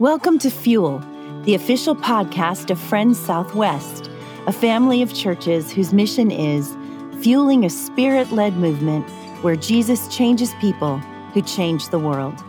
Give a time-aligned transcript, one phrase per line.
[0.00, 0.98] Welcome to Fuel,
[1.44, 4.10] the official podcast of Friends Southwest,
[4.46, 6.74] a family of churches whose mission is
[7.20, 9.06] fueling a spirit led movement
[9.42, 10.96] where Jesus changes people
[11.34, 12.42] who change the world.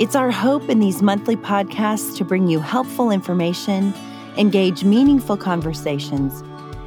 [0.00, 3.94] It's our hope in these monthly podcasts to bring you helpful information,
[4.36, 6.42] engage meaningful conversations,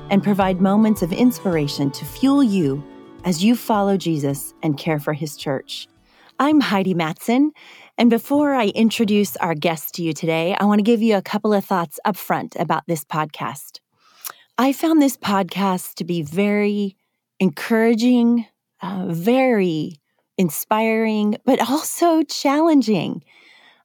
[0.10, 2.84] and provide moments of inspiration to fuel you
[3.24, 5.88] as you follow Jesus and care for his church.
[6.38, 7.54] I'm Heidi Matson,
[7.98, 11.22] and before I introduce our guest to you today, I want to give you a
[11.22, 13.80] couple of thoughts up front about this podcast.
[14.58, 16.98] I found this podcast to be very
[17.40, 18.48] encouraging,
[18.82, 20.02] uh, very
[20.38, 23.24] inspiring, but also challenging.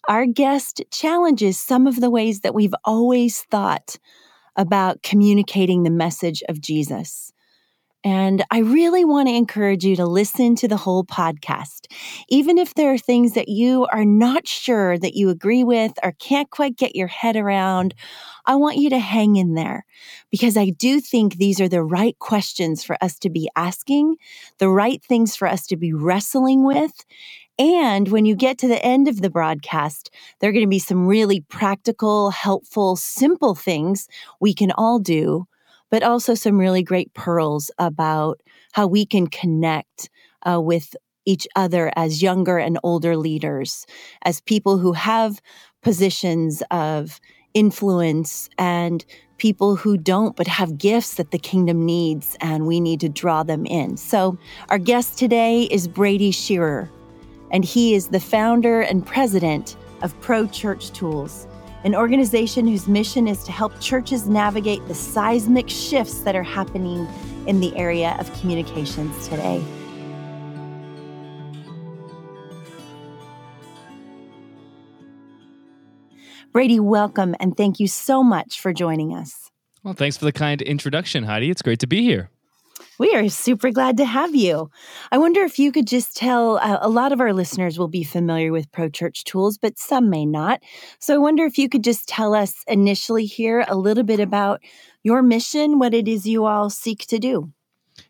[0.09, 3.97] Our guest challenges some of the ways that we've always thought
[4.57, 7.33] about communicating the message of Jesus.
[8.03, 11.87] And I really want to encourage you to listen to the whole podcast.
[12.29, 16.13] Even if there are things that you are not sure that you agree with or
[16.13, 17.95] can't quite get your head around,
[18.47, 19.85] I want you to hang in there
[20.31, 24.17] because I do think these are the right questions for us to be asking,
[24.57, 27.05] the right things for us to be wrestling with.
[27.59, 30.79] And when you get to the end of the broadcast, there are going to be
[30.79, 34.09] some really practical, helpful, simple things
[34.41, 35.47] we can all do
[35.91, 38.41] but also some really great pearls about
[38.73, 40.09] how we can connect
[40.49, 40.97] uh, with
[41.27, 43.87] each other as younger and older leaders,
[44.23, 45.41] as people who have
[45.83, 47.21] positions of
[47.55, 49.05] influence and
[49.39, 53.43] people who don't but have gifts that the kingdom needs and we need to draw
[53.43, 53.97] them in.
[53.97, 56.91] So, our guest today is Brady Shearer,
[57.51, 61.47] and he is the founder and president of Pro Church Tools
[61.85, 67.09] an organization whose mission is to help churches navigate the seismic shifts that are happening
[67.47, 69.65] in the area of communications today.
[76.53, 79.51] Brady, welcome and thank you so much for joining us.
[79.85, 81.49] Well, thanks for the kind introduction, Heidi.
[81.49, 82.29] It's great to be here.
[83.01, 84.71] We are super glad to have you.
[85.11, 88.05] I wonder if you could just tell uh, a lot of our listeners will be
[88.05, 90.63] familiar with Pro Church Tools, but some may not.
[90.99, 94.61] So I wonder if you could just tell us initially here a little bit about
[95.03, 97.51] your mission, what it is you all seek to do.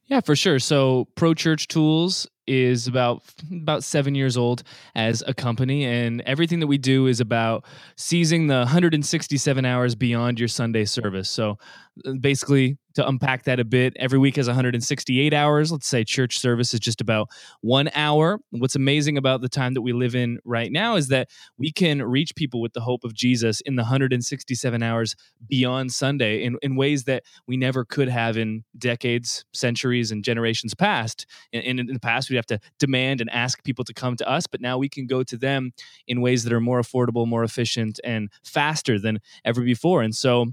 [0.07, 0.59] Yeah, for sure.
[0.59, 3.23] So Pro Church Tools is about
[3.53, 4.65] about seven years old
[4.97, 7.65] as a company, and everything that we do is about
[7.97, 11.31] seizing the 167 hours beyond your Sunday service.
[11.31, 11.59] So
[12.05, 15.71] uh, basically, to unpack that a bit, every week has 168 hours.
[15.71, 17.29] Let's say church service is just about
[17.61, 18.41] one hour.
[18.51, 22.03] What's amazing about the time that we live in right now is that we can
[22.03, 25.15] reach people with the hope of Jesus in the 167 hours
[25.49, 30.75] beyond Sunday in, in ways that we never could have in decades, centuries, and generations
[30.75, 31.27] past.
[31.53, 34.29] In, in, in the past, we'd have to demand and ask people to come to
[34.29, 35.73] us, but now we can go to them
[36.07, 40.03] in ways that are more affordable, more efficient, and faster than ever before.
[40.03, 40.47] And so,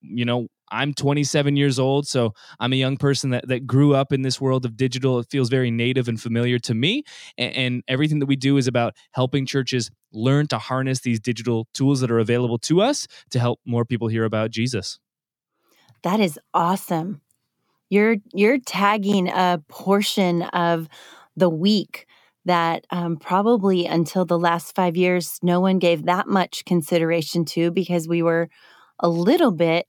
[0.00, 4.12] you know, I'm 27 years old, so I'm a young person that, that grew up
[4.12, 5.18] in this world of digital.
[5.18, 7.04] It feels very native and familiar to me.
[7.36, 11.68] And, and, everything that we do is about helping churches learn to harness these digital
[11.72, 14.98] tools that are available to us to help more people hear about Jesus.
[16.02, 17.20] That is awesome.
[17.90, 20.88] You're you're tagging a portion of
[21.38, 22.06] the week
[22.44, 27.70] that um, probably until the last five years, no one gave that much consideration to
[27.70, 28.48] because we were
[29.00, 29.86] a little bit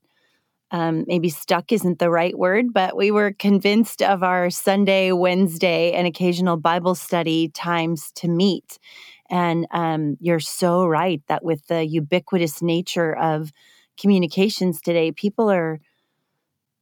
[0.71, 5.93] um, maybe stuck isn't the right word, but we were convinced of our Sunday, Wednesday,
[5.93, 8.77] and occasional Bible study times to meet.
[9.31, 13.51] And um, you're so right that with the ubiquitous nature of
[13.99, 15.79] communications today, people are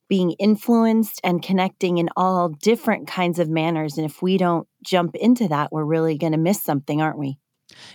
[0.07, 3.97] being influenced and connecting in all different kinds of manners.
[3.97, 7.37] And if we don't jump into that, we're really going to miss something, aren't we?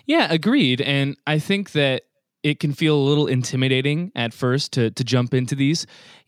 [0.06, 0.80] Yeah, agreed.
[0.80, 2.02] And I think that
[2.42, 5.86] it can feel a little intimidating at first to to jump into these.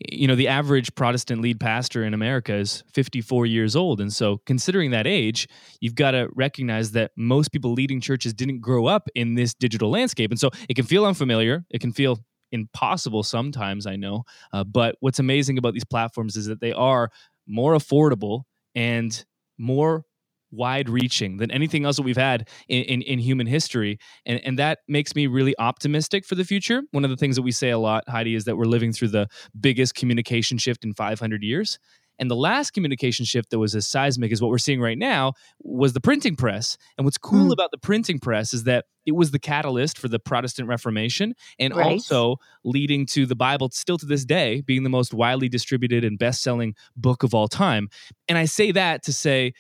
[0.08, 4.40] You know, the average Protestant lead pastor in America is 54 years old, and so
[4.46, 5.48] considering that age,
[5.80, 9.90] you've got to recognize that most people leading churches didn't grow up in this digital
[9.90, 11.64] landscape, and so it can feel unfamiliar.
[11.70, 12.20] It can feel
[12.54, 13.86] impossible sometimes.
[13.86, 17.10] I know, uh, but what's amazing about these platforms is that they are
[17.46, 18.42] more affordable
[18.74, 19.24] and
[19.58, 20.04] more
[20.50, 23.98] wide reaching than anything else that we've had in, in, in, human history.
[24.24, 26.82] And, and that makes me really optimistic for the future.
[26.92, 29.08] One of the things that we say a lot, Heidi, is that we're living through
[29.08, 29.26] the
[29.58, 31.78] biggest communication shift in 500 years.
[32.19, 35.32] And the last communication shift that was as seismic as what we're seeing right now
[35.61, 36.76] was the printing press.
[36.96, 37.52] And what's cool mm.
[37.52, 41.75] about the printing press is that it was the catalyst for the Protestant Reformation and
[41.75, 41.87] right.
[41.87, 46.19] also leading to the Bible still to this day being the most widely distributed and
[46.19, 47.88] best selling book of all time.
[48.28, 49.52] And I say that to say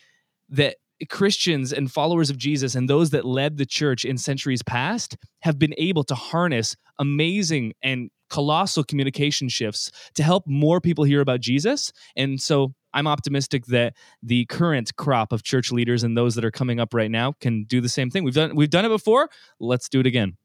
[0.50, 0.76] that
[1.08, 5.58] Christians and followers of Jesus and those that led the church in centuries past have
[5.58, 11.40] been able to harness amazing and colossal communication shifts to help more people hear about
[11.40, 11.92] Jesus.
[12.16, 16.50] And so I'm optimistic that the current crop of church leaders and those that are
[16.50, 18.24] coming up right now can do the same thing.
[18.24, 19.28] We've done we've done it before.
[19.58, 20.36] Let's do it again.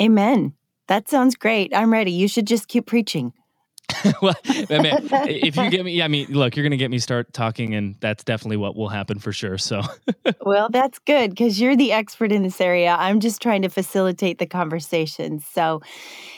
[0.00, 0.54] Amen.
[0.88, 1.74] That sounds great.
[1.74, 2.10] I'm ready.
[2.10, 3.32] You should just keep preaching.
[4.22, 4.92] well, I mean,
[5.28, 7.74] if you get me, Yeah, I mean, look, you're going to get me start talking,
[7.74, 9.58] and that's definitely what will happen for sure.
[9.58, 9.82] So,
[10.40, 12.96] well, that's good because you're the expert in this area.
[12.98, 15.40] I'm just trying to facilitate the conversation.
[15.40, 15.80] So,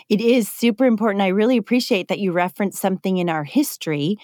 [0.08, 1.22] it is super important.
[1.22, 4.16] I really appreciate that you referenced something in our history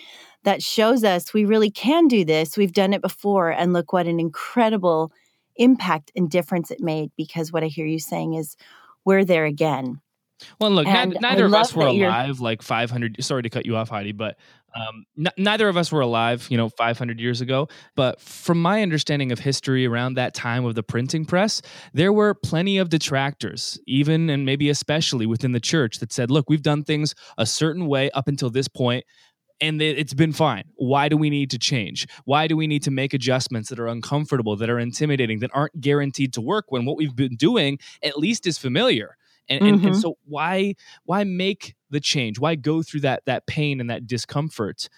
[0.44, 2.56] that shows us we really can do this.
[2.56, 5.12] We've done it before, and look what an incredible
[5.56, 7.11] impact and difference it made.
[7.17, 8.56] Because what I hear you saying is,
[9.05, 10.00] we're there again.
[10.60, 13.22] Well, look, n- neither of us were alive like 500.
[13.25, 14.37] Sorry to cut you off, Heidi, but
[14.75, 17.69] um, n- neither of us were alive, you know, 500 years ago.
[17.96, 21.60] But from my understanding of history around that time of the printing press,
[21.92, 26.48] there were plenty of detractors, even and maybe especially within the church, that said, look,
[26.48, 29.04] we've done things a certain way up until this point,
[29.60, 30.64] and it's been fine.
[30.76, 32.06] Why do we need to change?
[32.25, 35.78] Why do we need to make adjustments that are uncomfortable, that are intimidating, that aren't
[35.81, 39.16] guaranteed to work when what we've been doing at least is familiar?
[39.50, 39.75] And, mm-hmm.
[39.75, 40.75] and, and so why
[41.05, 42.38] why make the change?
[42.38, 44.88] Why go through that that pain and that discomfort?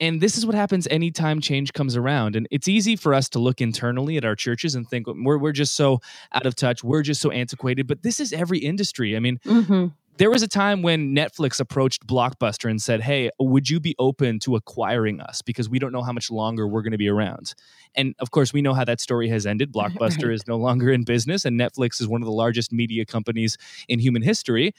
[0.00, 3.38] And this is what happens anytime change comes around and it's easy for us to
[3.38, 6.00] look internally at our churches and think we're, we're just so
[6.32, 6.82] out of touch.
[6.82, 7.86] We're just so antiquated.
[7.86, 9.16] But this is every industry.
[9.16, 13.68] I mean mm-hmm there was a time when Netflix approached Blockbuster and said, Hey, would
[13.68, 15.42] you be open to acquiring us?
[15.42, 17.54] Because we don't know how much longer we're going to be around.
[17.94, 19.72] And of course, we know how that story has ended.
[19.74, 20.34] Blockbuster right.
[20.34, 23.56] is no longer in business, and Netflix is one of the largest media companies
[23.88, 24.74] in human history.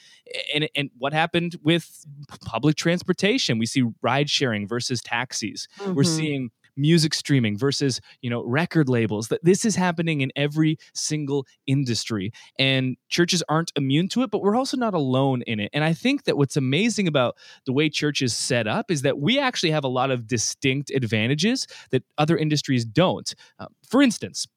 [0.53, 2.05] And, and what happened with
[2.45, 3.59] public transportation?
[3.59, 5.67] We see ride sharing versus taxis.
[5.79, 5.93] Mm-hmm.
[5.93, 10.77] We're seeing music streaming versus you know record labels that this is happening in every
[10.93, 15.69] single industry and churches aren't immune to it but we're also not alone in it
[15.73, 17.35] and i think that what's amazing about
[17.65, 20.91] the way church is set up is that we actually have a lot of distinct
[20.91, 23.35] advantages that other industries don't.
[23.59, 24.47] Uh, for instance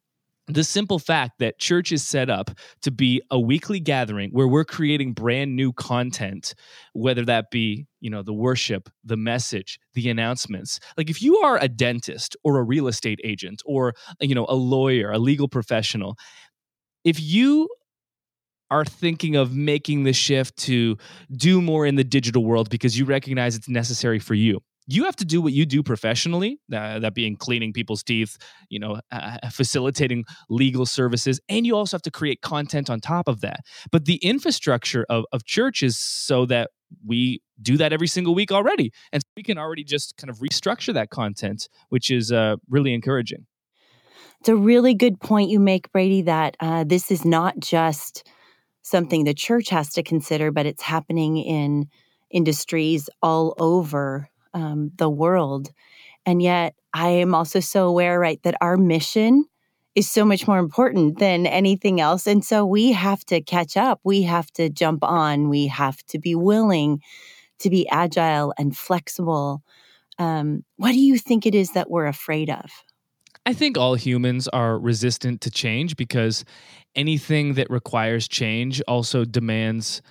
[0.48, 2.50] the simple fact that church is set up
[2.82, 6.54] to be a weekly gathering where we're creating brand new content
[6.94, 10.80] whether that be you know the worship the message the announcements.
[10.96, 14.54] Like if you are a dentist or a real estate agent or you know a
[14.54, 16.16] lawyer a legal professional
[17.04, 17.68] if you
[18.70, 20.96] are thinking of making the shift to
[21.32, 25.16] do more in the digital world because you recognize it's necessary for you you have
[25.16, 28.36] to do what you do professionally that being cleaning people's teeth
[28.70, 33.28] you know uh, facilitating legal services and you also have to create content on top
[33.28, 33.60] of that.
[33.92, 36.70] But the infrastructure of, of church is so that
[37.06, 40.94] we do that every single week already and we can already just kind of restructure
[40.94, 43.46] that content which is uh, really encouraging.
[44.40, 48.26] It's a really good point you make brady that uh, this is not just
[48.82, 51.88] something the church has to consider but it's happening in
[52.30, 55.70] industries all over um, the world.
[56.26, 59.44] And yet, I am also so aware, right, that our mission
[59.94, 62.26] is so much more important than anything else.
[62.26, 64.00] And so we have to catch up.
[64.04, 65.48] We have to jump on.
[65.48, 67.00] We have to be willing
[67.58, 69.62] to be agile and flexible.
[70.18, 72.70] Um, what do you think it is that we're afraid of?
[73.44, 76.44] I think all humans are resistant to change because
[76.94, 80.02] anything that requires change also demands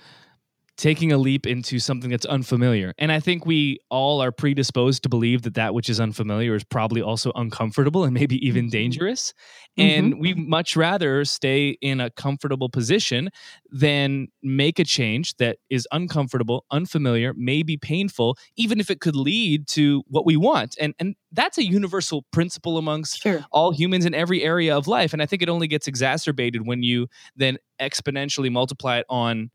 [0.78, 2.94] taking a leap into something that's unfamiliar.
[2.98, 6.62] And I think we all are predisposed to believe that that which is unfamiliar is
[6.62, 8.70] probably also uncomfortable and maybe even mm-hmm.
[8.70, 9.34] dangerous.
[9.76, 9.98] Mm-hmm.
[9.98, 13.30] And we much rather stay in a comfortable position
[13.70, 19.66] than make a change that is uncomfortable, unfamiliar, maybe painful, even if it could lead
[19.68, 20.76] to what we want.
[20.80, 23.44] And and that's a universal principle amongst sure.
[23.50, 25.12] all humans in every area of life.
[25.12, 29.50] And I think it only gets exacerbated when you then exponentially multiply it on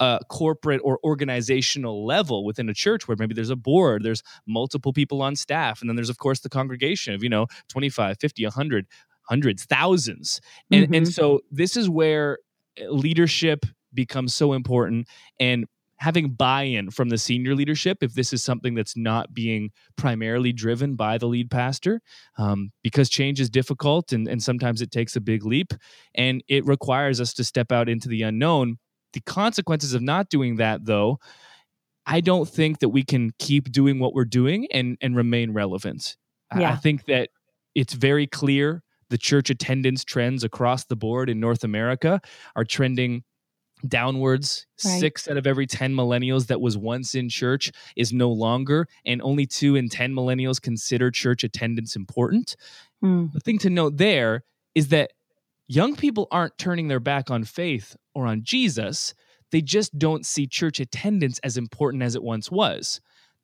[0.00, 4.92] a corporate or organizational level within a church where maybe there's a board there's multiple
[4.92, 8.44] people on staff and then there's of course the congregation of you know 25 50
[8.44, 8.86] 100
[9.22, 10.94] hundreds thousands and mm-hmm.
[10.94, 12.38] and so this is where
[12.76, 15.08] eh, leadership becomes so important
[15.40, 15.66] and
[15.98, 20.94] having buy-in from the senior leadership if this is something that's not being primarily driven
[20.94, 22.00] by the lead pastor
[22.38, 25.72] um, because change is difficult and, and sometimes it takes a big leap
[26.14, 28.76] and it requires us to step out into the unknown
[29.12, 31.18] the consequences of not doing that, though,
[32.06, 36.16] I don't think that we can keep doing what we're doing and and remain relevant.
[36.56, 36.70] Yeah.
[36.70, 37.30] I think that
[37.74, 42.20] it's very clear the church attendance trends across the board in North America
[42.54, 43.24] are trending
[43.86, 44.66] downwards.
[44.84, 45.00] Right.
[45.00, 49.20] Six out of every 10 millennials that was once in church is no longer, and
[49.22, 52.56] only two in 10 millennials consider church attendance important.
[53.02, 53.32] mm.
[53.32, 54.42] the thing to note there
[54.74, 55.12] is that
[55.68, 59.14] young people aren't turning their back on faith or on Jesus.
[59.52, 63.00] They just don't see church attendance as important as it once was.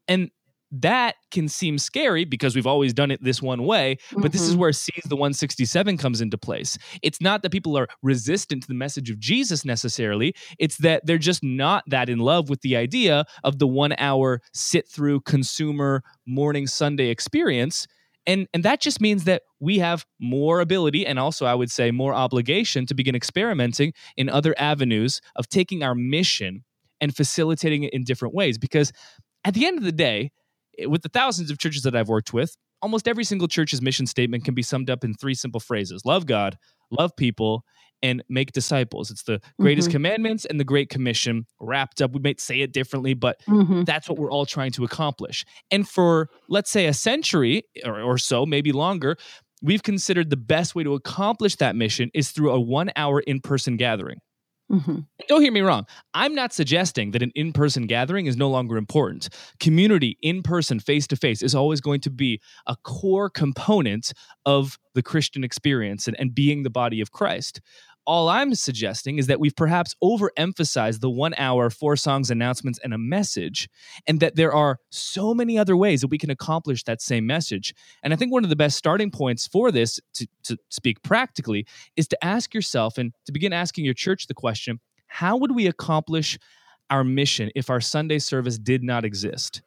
[0.08, 0.30] And
[0.72, 4.28] that can seem scary because we've always done it this one way but mm-hmm.
[4.28, 4.60] this is mm-hmm.
[4.60, 8.74] where seize the 167 comes into place it's not that people are resistant to the
[8.74, 13.24] message of jesus necessarily it's that they're just not that in love with the idea
[13.44, 17.86] of the one hour sit through consumer morning sunday experience
[18.26, 21.90] and and that just means that we have more ability and also i would say
[21.90, 26.64] more obligation to begin experimenting in other avenues of taking our mission
[27.02, 28.56] and facilitating it in different ways.
[28.56, 28.92] Because
[29.44, 30.30] at the end of the day
[30.78, 34.06] eh, with the thousands of churches that i've worked with almost every single church's mission
[34.06, 36.58] statement can be summed up in three simple phrases love god
[36.90, 37.64] love people
[38.02, 39.10] and make disciples.
[39.10, 39.96] It's the greatest mm-hmm.
[39.96, 42.12] commandments and the Great Commission wrapped up.
[42.12, 43.84] We might say it differently, but mm-hmm.
[43.84, 45.44] that's what we're all trying to accomplish.
[45.70, 49.16] And for, let's say, a century or, or so, maybe longer,
[49.62, 53.40] we've considered the best way to accomplish that mission is through a one hour in
[53.40, 54.18] person gathering.
[54.72, 55.00] Mm-hmm.
[55.28, 55.86] Don't hear me wrong.
[56.14, 59.28] I'm not suggesting that an in person gathering is no longer important.
[59.60, 64.12] Community, in person, face to face, is always going to be a core component
[64.46, 67.60] of the Christian experience and, and being the body of Christ.
[68.04, 72.92] All I'm suggesting is that we've perhaps overemphasized the one hour, four songs, announcements, and
[72.92, 73.68] a message,
[74.08, 77.74] and that there are so many other ways that we can accomplish that same message.
[78.02, 81.64] And I think one of the best starting points for this, to, to speak practically,
[81.96, 85.66] is to ask yourself and to begin asking your church the question how would we
[85.66, 86.38] accomplish
[86.88, 89.60] our mission if our Sunday service did not exist?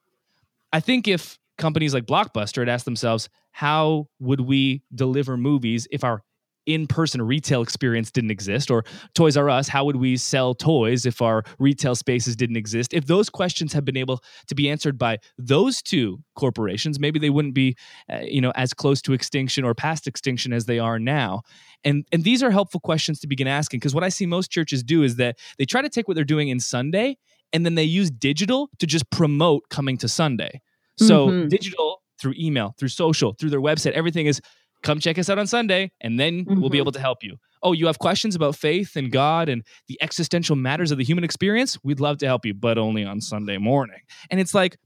[0.73, 6.03] I think if companies like Blockbuster had asked themselves, how would we deliver movies if
[6.03, 6.23] our
[6.65, 11.21] in-person retail experience didn't exist or toys r us how would we sell toys if
[11.21, 12.93] our retail spaces didn't exist?
[12.93, 17.29] If those questions have been able to be answered by those two corporations maybe they
[17.29, 17.75] wouldn't be
[18.11, 21.41] uh, you know as close to extinction or past extinction as they are now.
[21.83, 24.83] And and these are helpful questions to begin asking because what i see most churches
[24.83, 27.17] do is that they try to take what they're doing in sunday
[27.53, 30.61] and then they use digital to just promote coming to sunday.
[30.97, 31.47] So mm-hmm.
[31.49, 34.41] digital through email through social through their website everything is
[34.85, 36.61] come check us out on Sunday and then mm-hmm.
[36.61, 36.83] we'll be mm-hmm.
[36.83, 37.37] able to help you.
[37.63, 41.23] Oh, you have questions about faith and God and the existential matters of the human
[41.23, 41.77] experience?
[41.83, 43.99] We'd love to help you, but only on Sunday morning.
[44.29, 44.77] And it's like,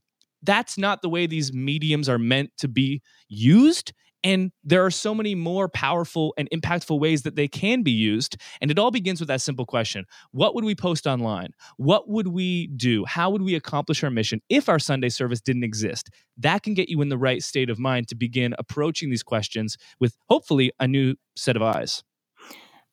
[0.42, 3.92] that's not the way these mediums are meant to be used.
[4.24, 8.38] And there are so many more powerful and impactful ways that they can be used.
[8.62, 11.52] And it all begins with that simple question What would we post online?
[11.78, 13.06] What would we do?
[13.06, 16.10] How would we accomplish our mission if our Sunday service didn't exist?
[16.38, 19.78] That can get you in the right state of mind to begin approaching these questions
[20.00, 22.04] with hopefully a new set of eyes.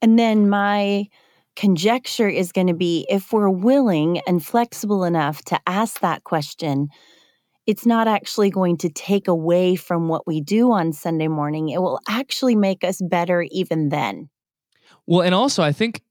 [0.02, 1.06] And then my
[1.56, 6.88] conjecture is going to be if we're willing and flexible enough to ask that question
[7.66, 11.68] it's not actually going to take away from what we do on Sunday morning.
[11.68, 14.28] It will actually make us better even then.
[15.06, 16.02] Well, and also I think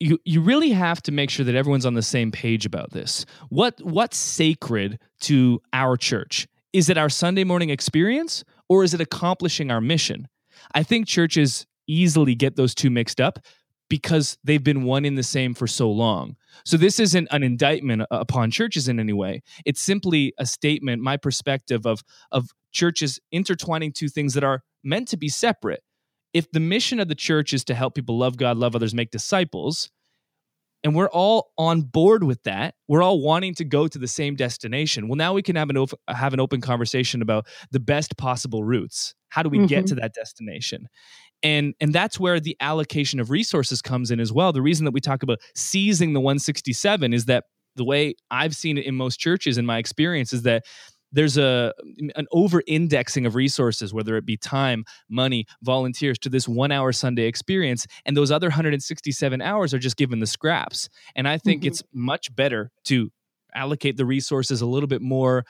[0.00, 3.24] you you really have to make sure that everyone's on the same page about this.
[3.48, 6.46] What what's sacred to our church?
[6.72, 10.28] Is it our Sunday morning experience or is it accomplishing our mission?
[10.74, 13.38] I think churches easily get those two mixed up
[13.88, 16.36] because they've been one in the same for so long.
[16.64, 19.42] So this isn't an indictment upon churches in any way.
[19.64, 25.08] It's simply a statement, my perspective of of churches intertwining two things that are meant
[25.08, 25.82] to be separate.
[26.32, 29.10] If the mission of the church is to help people love God, love others, make
[29.12, 29.90] disciples,
[30.84, 34.36] and we're all on board with that, we're all wanting to go to the same
[34.36, 35.08] destination.
[35.08, 38.62] Well, now we can have an op- have an open conversation about the best possible
[38.62, 39.14] routes.
[39.30, 39.66] How do we mm-hmm.
[39.66, 40.88] get to that destination?
[41.44, 44.52] And and that's where the allocation of resources comes in as well.
[44.52, 47.44] The reason that we talk about seizing the 167 is that
[47.76, 50.64] the way i've seen it in most churches in my experience is that
[51.10, 51.72] there's a
[52.16, 56.92] an over indexing of resources whether it be time money volunteers to this one hour
[56.92, 57.86] sunday experience.
[58.04, 60.88] And those other 167 hours are just given the scraps.
[61.16, 61.68] And i think mm-hmm.
[61.68, 63.10] it's much better to
[63.54, 65.44] allocate the resources a little bit more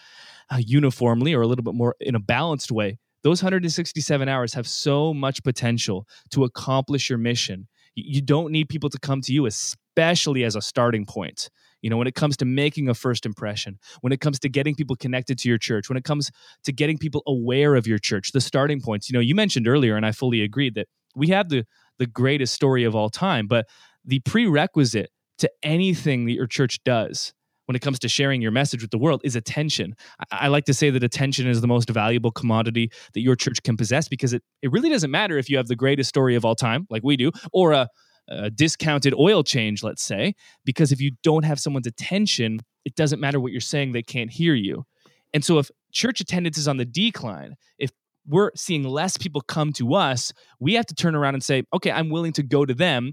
[0.50, 4.68] uh, uniformly or a little bit more in a balanced way those 167 hours have
[4.68, 7.66] so much potential to accomplish your mission.
[7.94, 11.48] You don't need people to come to you, especially as a starting point.
[11.80, 14.74] You know, when it comes to making a first impression, when it comes to getting
[14.74, 16.30] people connected to your church, when it comes
[16.64, 19.08] to getting people aware of your church, the starting points.
[19.08, 21.64] You know, you mentioned earlier, and I fully agree that we have the
[21.98, 23.66] the greatest story of all time, but
[24.04, 27.32] the prerequisite to anything that your church does
[27.66, 29.94] when it comes to sharing your message with the world is attention.
[30.30, 33.62] I, I, like to say that attention is the most valuable commodity that your church
[33.62, 36.44] can possess because it, it really doesn't matter if you have the greatest story of
[36.44, 37.88] all time, like we do, or a,
[38.28, 43.20] a discounted oil change, let's say, because if you don't have someone's attention, it doesn't
[43.20, 44.84] matter what you're saying, they can't hear you.
[45.32, 47.90] And so if church attendance is on the decline, if
[48.26, 51.90] we're seeing less people come to us, we have to turn around and say, okay,
[51.90, 53.12] I'm willing to go to them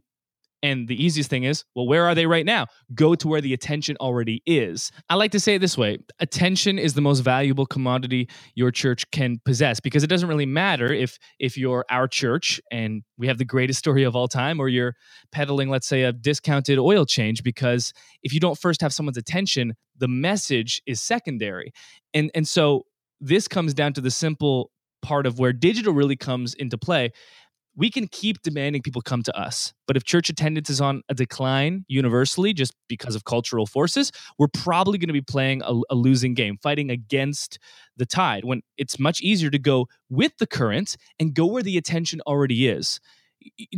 [0.63, 2.68] and the easiest thing is, well, where are they right now?
[2.94, 4.91] Go to where the attention already is.
[5.10, 9.10] I like to say it this way attention is the most valuable commodity your church
[9.12, 13.38] can possess because it doesn't really matter if if you're our church and we have
[13.38, 14.96] the greatest story of all time or you're
[15.32, 19.74] peddling let's say a discounted oil change because if you don't first have someone's attention
[19.98, 21.72] the message is secondary
[22.13, 22.84] and and so
[23.20, 27.12] this comes down to the simple part of where digital really comes into play
[27.75, 29.74] we can keep demanding people come to us.
[29.88, 34.48] But if church attendance is on a decline universally just because of cultural forces, we're
[34.48, 37.60] probably going to be playing a, a, losing game, fighting against
[37.98, 41.78] the tide when it's much easier to go with the current and go where the
[41.78, 43.00] attention already is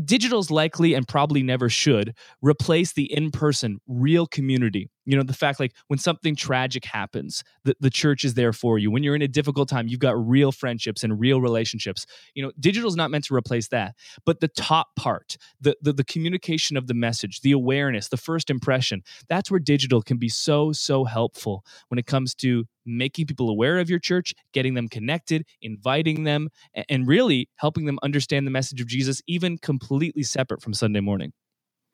[0.06, 5.60] digital's likely and probably never should replace the in-person real community you know the fact
[5.60, 9.22] like when something tragic happens the, the church is there for you when you're in
[9.22, 13.26] a difficult time you've got real friendships and real relationships you know digital's not meant
[13.26, 13.96] to replace that
[14.26, 18.50] but the top part the, the the communication of the message the awareness the first
[18.50, 23.50] impression that's where digital can be so so helpful when it comes to making people
[23.50, 26.50] aware of your church, getting them connected, inviting them,
[26.90, 31.34] and really helping them understand the message of Jesus, even completely separate from Sunday morning.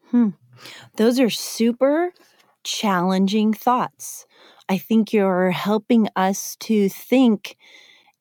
[0.10, 0.30] Hmm.
[0.98, 2.12] Those are super
[2.70, 4.26] challenging thoughts.
[4.68, 7.58] I think you're helping us to think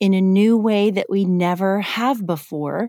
[0.01, 2.89] in a new way that we never have before.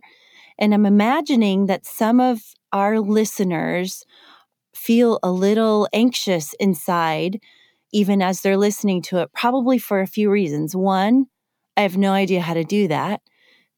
[0.58, 4.06] And I'm imagining that some of our listeners
[4.74, 7.40] feel a little anxious inside
[7.92, 10.76] even as they're listening to it, probably for a few reasons.
[10.76, 11.26] One,
[11.76, 13.22] I have no idea how to do that.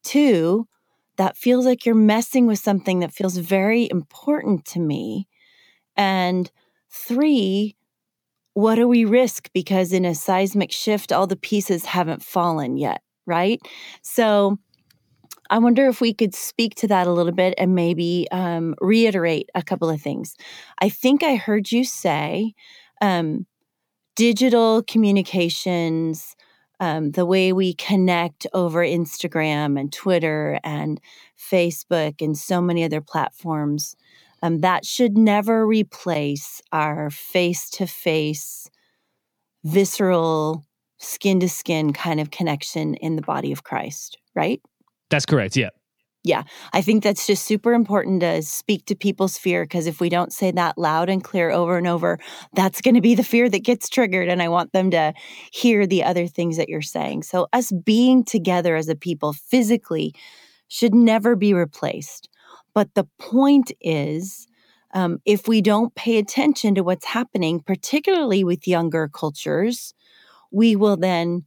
[0.04, 0.68] Two,
[1.18, 5.28] that feels like you're messing with something that feels very important to me.
[5.96, 6.52] And
[6.92, 7.76] three,
[8.54, 9.50] what do we risk?
[9.54, 13.60] Because in a seismic shift, all the pieces haven't fallen yet, right?
[14.02, 14.58] So
[15.50, 19.50] I wonder if we could speak to that a little bit and maybe um, reiterate
[19.54, 20.36] a couple of things.
[20.80, 22.54] I think I heard you say
[23.02, 23.46] um,
[24.16, 26.36] digital communications,
[26.80, 31.02] um, the way we connect over Instagram and Twitter and
[31.38, 33.96] Facebook and so many other platforms,
[34.42, 38.70] um, that should never replace our face to face,
[39.64, 40.66] visceral,
[40.98, 44.62] skin to skin kind of connection in the body of Christ, right?
[45.10, 45.58] That's correct.
[45.58, 45.70] Yeah.
[46.24, 50.08] Yeah, I think that's just super important to speak to people's fear because if we
[50.08, 52.20] don't say that loud and clear over and over,
[52.54, 54.30] that's going to be the fear that gets triggered.
[54.30, 55.14] And I want them to
[55.52, 57.24] hear the other things that you're saying.
[57.24, 60.14] So, us being together as a people physically
[60.68, 62.30] should never be replaced.
[62.74, 64.48] But the point is,
[64.94, 69.94] um, if we don't pay attention to what's happening, particularly with younger cultures,
[70.52, 71.46] we will then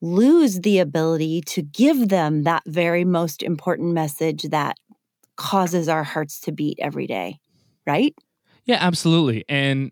[0.00, 4.76] lose the ability to give them that very most important message that
[5.36, 7.38] causes our hearts to beat every day,
[7.86, 8.14] right?
[8.64, 9.44] Yeah, absolutely.
[9.48, 9.90] And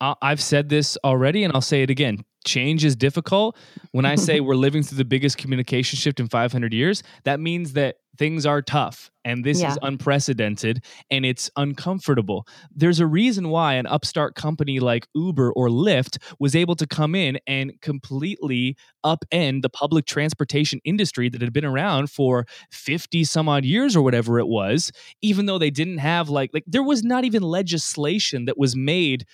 [0.00, 3.56] I've said this already and I'll say it again change is difficult.
[3.92, 7.74] When I say we're living through the biggest communication shift in 500 years, that means
[7.74, 9.70] that things are tough and this yeah.
[9.70, 12.46] is unprecedented and it's uncomfortable.
[12.74, 17.14] There's a reason why an upstart company like Uber or Lyft was able to come
[17.14, 23.48] in and completely upend the public transportation industry that had been around for 50 some
[23.48, 27.02] odd years or whatever it was, even though they didn't have like like there was
[27.02, 29.24] not even legislation that was made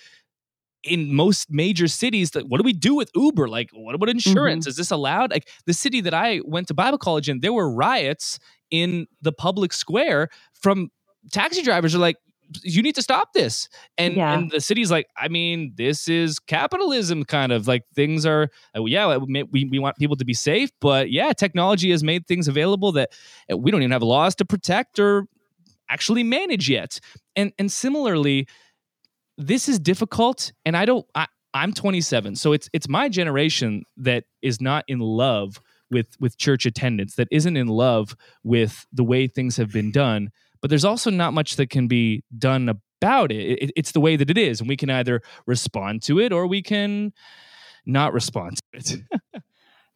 [0.83, 3.47] in most major cities that what do we do with uber?
[3.47, 4.63] Like what about insurance?
[4.63, 4.69] Mm-hmm.
[4.69, 5.31] is this allowed?
[5.31, 8.39] Like the city that i went to bible college in there were riots
[8.71, 10.89] in the public square from
[11.31, 12.17] taxi drivers are like
[12.63, 13.69] you need to stop this.
[13.99, 14.33] And yeah.
[14.33, 18.83] and the city's like i mean this is capitalism kind of like things are uh,
[18.85, 22.91] yeah we, we want people to be safe but yeah technology has made things available
[22.93, 23.11] that
[23.51, 25.27] uh, we don't even have laws to protect or
[25.89, 26.99] actually manage yet.
[27.35, 28.47] And and similarly
[29.39, 34.25] this is difficult and i don't I, i'm 27 so it's it's my generation that
[34.41, 39.27] is not in love with with church attendance that isn't in love with the way
[39.27, 40.29] things have been done
[40.61, 43.63] but there's also not much that can be done about it.
[43.63, 46.45] it it's the way that it is and we can either respond to it or
[46.45, 47.13] we can
[47.85, 49.41] not respond to it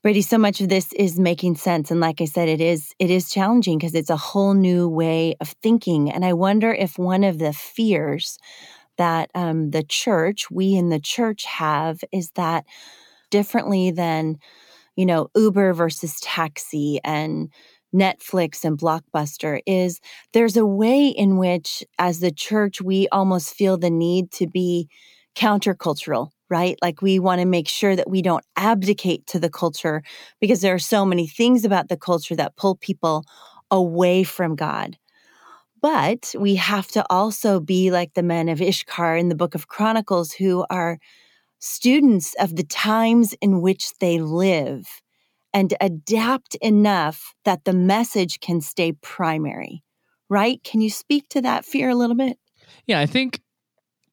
[0.04, 1.90] Brady, so much of this is making sense.
[1.90, 5.34] And like I said, it is it is challenging because it's a whole new way
[5.40, 6.12] of thinking.
[6.12, 8.38] And I wonder if one of the fears
[8.98, 12.66] that um, the church, we in the church have, is that
[13.32, 14.38] differently than,
[14.96, 17.50] you know, Uber versus taxi and
[17.94, 20.00] Netflix and Blockbuster is
[20.34, 24.90] there's a way in which, as the church, we almost feel the need to be
[25.36, 26.78] countercultural, right?
[26.82, 30.04] Like we want to make sure that we don't abdicate to the culture
[30.40, 33.24] because there are so many things about the culture that pull people
[33.72, 34.98] away from God.
[35.84, 39.68] But we have to also be like the men of Issachar in the book of
[39.68, 40.98] Chronicles who are
[41.60, 44.88] students of the times in which they live
[45.54, 49.84] and adapt enough that the message can stay primary,
[50.30, 50.64] right?
[50.64, 52.38] Can you speak to that fear a little bit?
[52.88, 53.42] Yeah, I think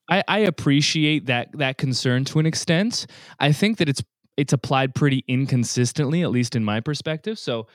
[0.08, 3.06] I, I appreciate that that concern to an extent.
[3.38, 4.02] I think that it's
[4.36, 7.38] it's applied pretty inconsistently, at least in my perspective.
[7.38, 7.68] So,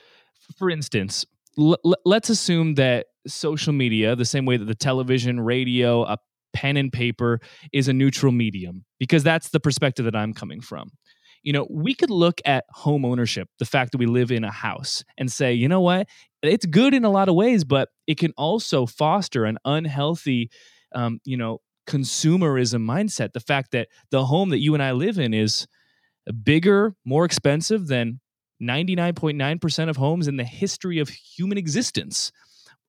[0.57, 1.25] for instance,
[1.57, 6.17] l- let's assume that social media, the same way that the television, radio, a
[6.53, 7.39] pen and paper
[7.73, 10.91] is a neutral medium, because that's the perspective that I'm coming from.
[11.43, 14.51] You know, we could look at home ownership, the fact that we live in a
[14.51, 16.07] house, and say, you know what?
[16.41, 20.49] It's good in a lot of ways, but it can also foster an unhealthy,
[20.93, 23.33] um, you know, consumerism mindset.
[23.33, 25.67] The fact that the home that you and I live in is
[26.43, 28.19] bigger, more expensive than
[28.61, 32.31] 99.9% of homes in the history of human existence.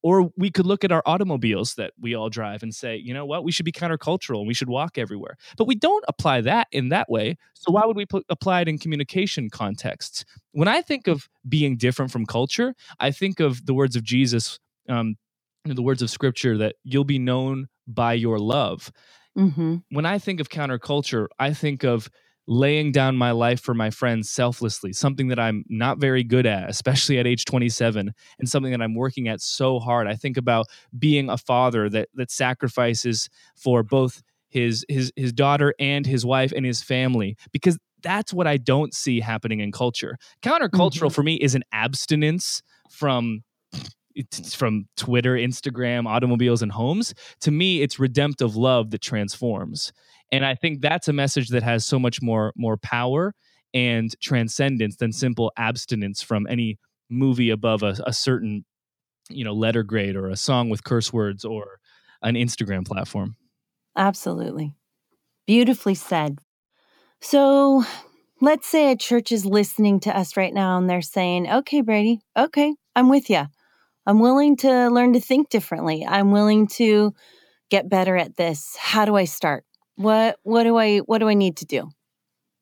[0.06, 3.26] Or we could look at our automobiles that we all drive and say, you know
[3.26, 5.36] what, we should be countercultural and we should walk everywhere.
[5.58, 7.36] But we don't apply that in that way.
[7.54, 10.24] So why would we put, apply it in communication contexts?
[10.52, 14.60] When I think of being different from culture, I think of the words of Jesus,
[14.88, 15.16] um,
[15.64, 18.92] the words of scripture that you'll be known by your love.
[19.36, 19.78] Mm-hmm.
[19.90, 22.08] When I think of counterculture, I think of
[22.46, 26.68] laying down my life for my friends selflessly, something that I'm not very good at,
[26.70, 30.06] especially at age 27, and something that I'm working at so hard.
[30.06, 30.66] I think about
[30.98, 36.52] being a father that that sacrifices for both his his his daughter and his wife
[36.52, 40.16] and his family because that's what I don't see happening in culture.
[40.42, 41.08] Countercultural mm-hmm.
[41.08, 43.42] for me is an abstinence from
[44.16, 47.14] it's from Twitter, Instagram, automobiles, and homes.
[47.42, 49.92] To me, it's redemptive love that transforms.
[50.32, 53.34] And I think that's a message that has so much more more power
[53.74, 56.78] and transcendence than simple abstinence from any
[57.10, 58.64] movie above a, a certain
[59.28, 61.78] you know letter grade or a song with curse words or
[62.22, 63.36] an Instagram platform.
[63.96, 64.74] Absolutely.
[65.46, 66.38] Beautifully said.
[67.20, 67.84] So
[68.40, 72.20] let's say a church is listening to us right now and they're saying, okay, Brady,
[72.36, 73.46] okay, I'm with you.
[74.06, 76.06] I'm willing to learn to think differently.
[76.06, 77.14] I'm willing to
[77.70, 78.76] get better at this.
[78.78, 79.64] How do I start?
[79.96, 81.90] What what do I what do I need to do?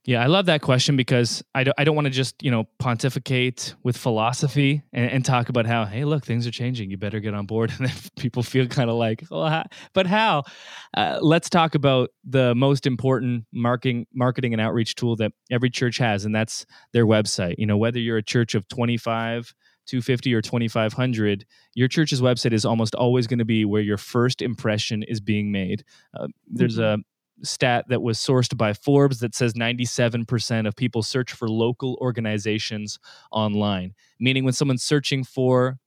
[0.07, 2.65] Yeah, I love that question because I don't, I don't want to just, you know,
[2.79, 6.91] pontificate with philosophy and, and, talk about how, hey, look, things are changing.
[6.91, 7.73] You better get on board.
[7.79, 9.65] And then people feel kind of like, well, how?
[9.95, 10.43] but how?
[10.95, 15.97] Uh, let's talk about the most important marketing, marketing and outreach tool that every church
[15.97, 17.55] has, and that's their website.
[17.57, 19.55] You know, whether you're a church of 25,
[19.87, 21.45] 250 or 2500
[21.75, 25.53] your church's website is almost always going to be where your first impression is being
[25.53, 25.85] made
[26.19, 27.01] uh, there's mm-hmm.
[27.01, 27.05] a
[27.43, 32.99] stat that was sourced by Forbes that says 97% of people search for local organizations
[33.33, 35.79] online, meaning when someone's searching for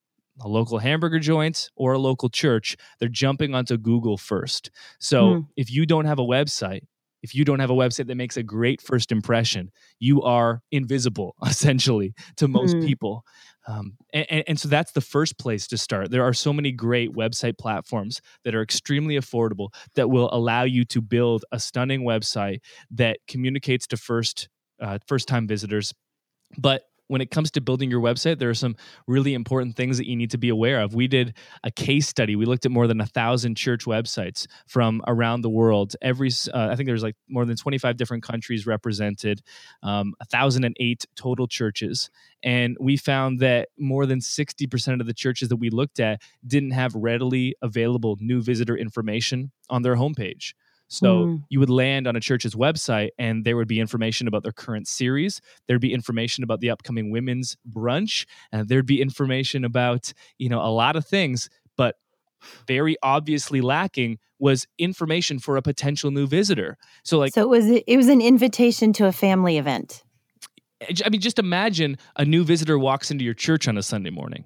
[0.42, 4.70] a local hamburger joint or a local church, they're jumping onto Google first.
[5.00, 5.48] So mm.
[5.56, 6.82] if you don't have a website,
[7.24, 11.36] if you don't have a website that makes a great first impression, you are invisible
[11.46, 12.86] essentially to most mm.
[12.86, 13.26] people.
[13.68, 16.10] Um, and, and, so that's the first place to start.
[16.10, 20.86] There are so many great website platforms that are extremely affordable that will allow you
[20.86, 22.60] to build a stunning website
[22.92, 24.48] that communicates to first
[24.80, 25.94] uh, first time visitors,
[26.58, 28.76] but when it comes to building your website, there are some
[29.08, 30.94] really important things that you need to be aware of.
[30.94, 32.36] We did a case study.
[32.36, 35.96] We looked at more than a thousand church websites from around the world.
[36.02, 39.42] Every, uh, I think there's like more than 25 different countries represented,
[39.84, 42.10] um, 1,008 total churches.
[42.44, 46.72] And we found that more than 60% of the churches that we looked at didn't
[46.72, 50.54] have readily available new visitor information on their homepage.
[50.88, 51.44] So mm.
[51.50, 54.88] you would land on a church's website and there would be information about their current
[54.88, 55.42] series.
[55.68, 58.26] There'd be information about the upcoming women's brunch.
[58.52, 61.50] And there'd be information about, you know, a lot of things.
[61.76, 61.96] But
[62.68, 66.78] very obviously lacking was information for a potential new visitor.
[67.04, 70.04] So like So it was it was an invitation to a family event.
[71.04, 74.46] I mean just imagine a new visitor walks into your church on a Sunday morning.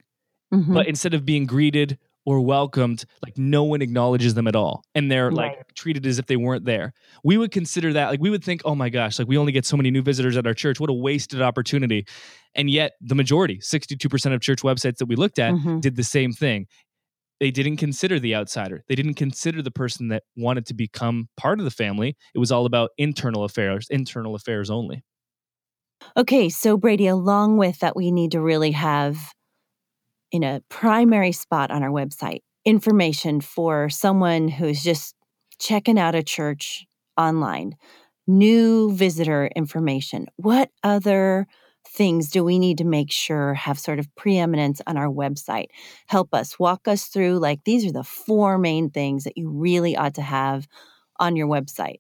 [0.54, 0.74] Mm-hmm.
[0.74, 5.12] But instead of being greeted or welcomed like no one acknowledges them at all and
[5.12, 5.58] they're right.
[5.58, 6.94] like treated as if they weren't there.
[7.24, 9.66] We would consider that like we would think oh my gosh like we only get
[9.66, 10.80] so many new visitors at our church.
[10.80, 12.06] What a wasted opportunity.
[12.56, 15.80] And yet the majority 62% of church websites that we looked at mm-hmm.
[15.80, 16.68] did the same thing.
[17.40, 18.84] They didn't consider the outsider.
[18.88, 22.16] They didn't consider the person that wanted to become part of the family.
[22.36, 25.04] It was all about internal affairs internal affairs only.
[26.16, 29.18] Okay so brady along with that we need to really have
[30.32, 35.16] in a primary spot on our website information for someone who's just
[35.60, 36.86] checking out a church
[37.18, 37.76] online,
[38.28, 40.28] new visitor information.
[40.38, 41.48] What other
[41.88, 45.68] things do we need to make sure have sort of preeminence on our website?
[46.08, 49.96] Help us, walk us through like these are the four main things that you really
[49.96, 50.68] ought to have
[51.20, 52.00] on your website.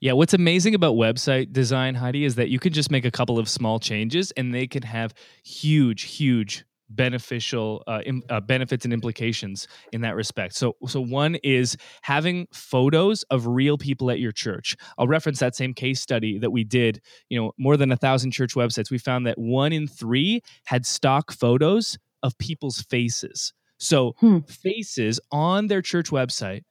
[0.00, 3.38] Yeah, what's amazing about website design, Heidi, is that you can just make a couple
[3.38, 5.12] of small changes and they can have
[5.42, 10.54] huge, huge beneficial uh, Im- uh, benefits and implications in that respect.
[10.54, 14.76] So, so one is having photos of real people at your church.
[14.96, 17.00] I'll reference that same case study that we did.
[17.28, 18.90] You know, more than a thousand church websites.
[18.90, 23.52] We found that one in three had stock photos of people's faces.
[23.78, 24.38] So, hmm.
[24.40, 26.62] faces on their church website,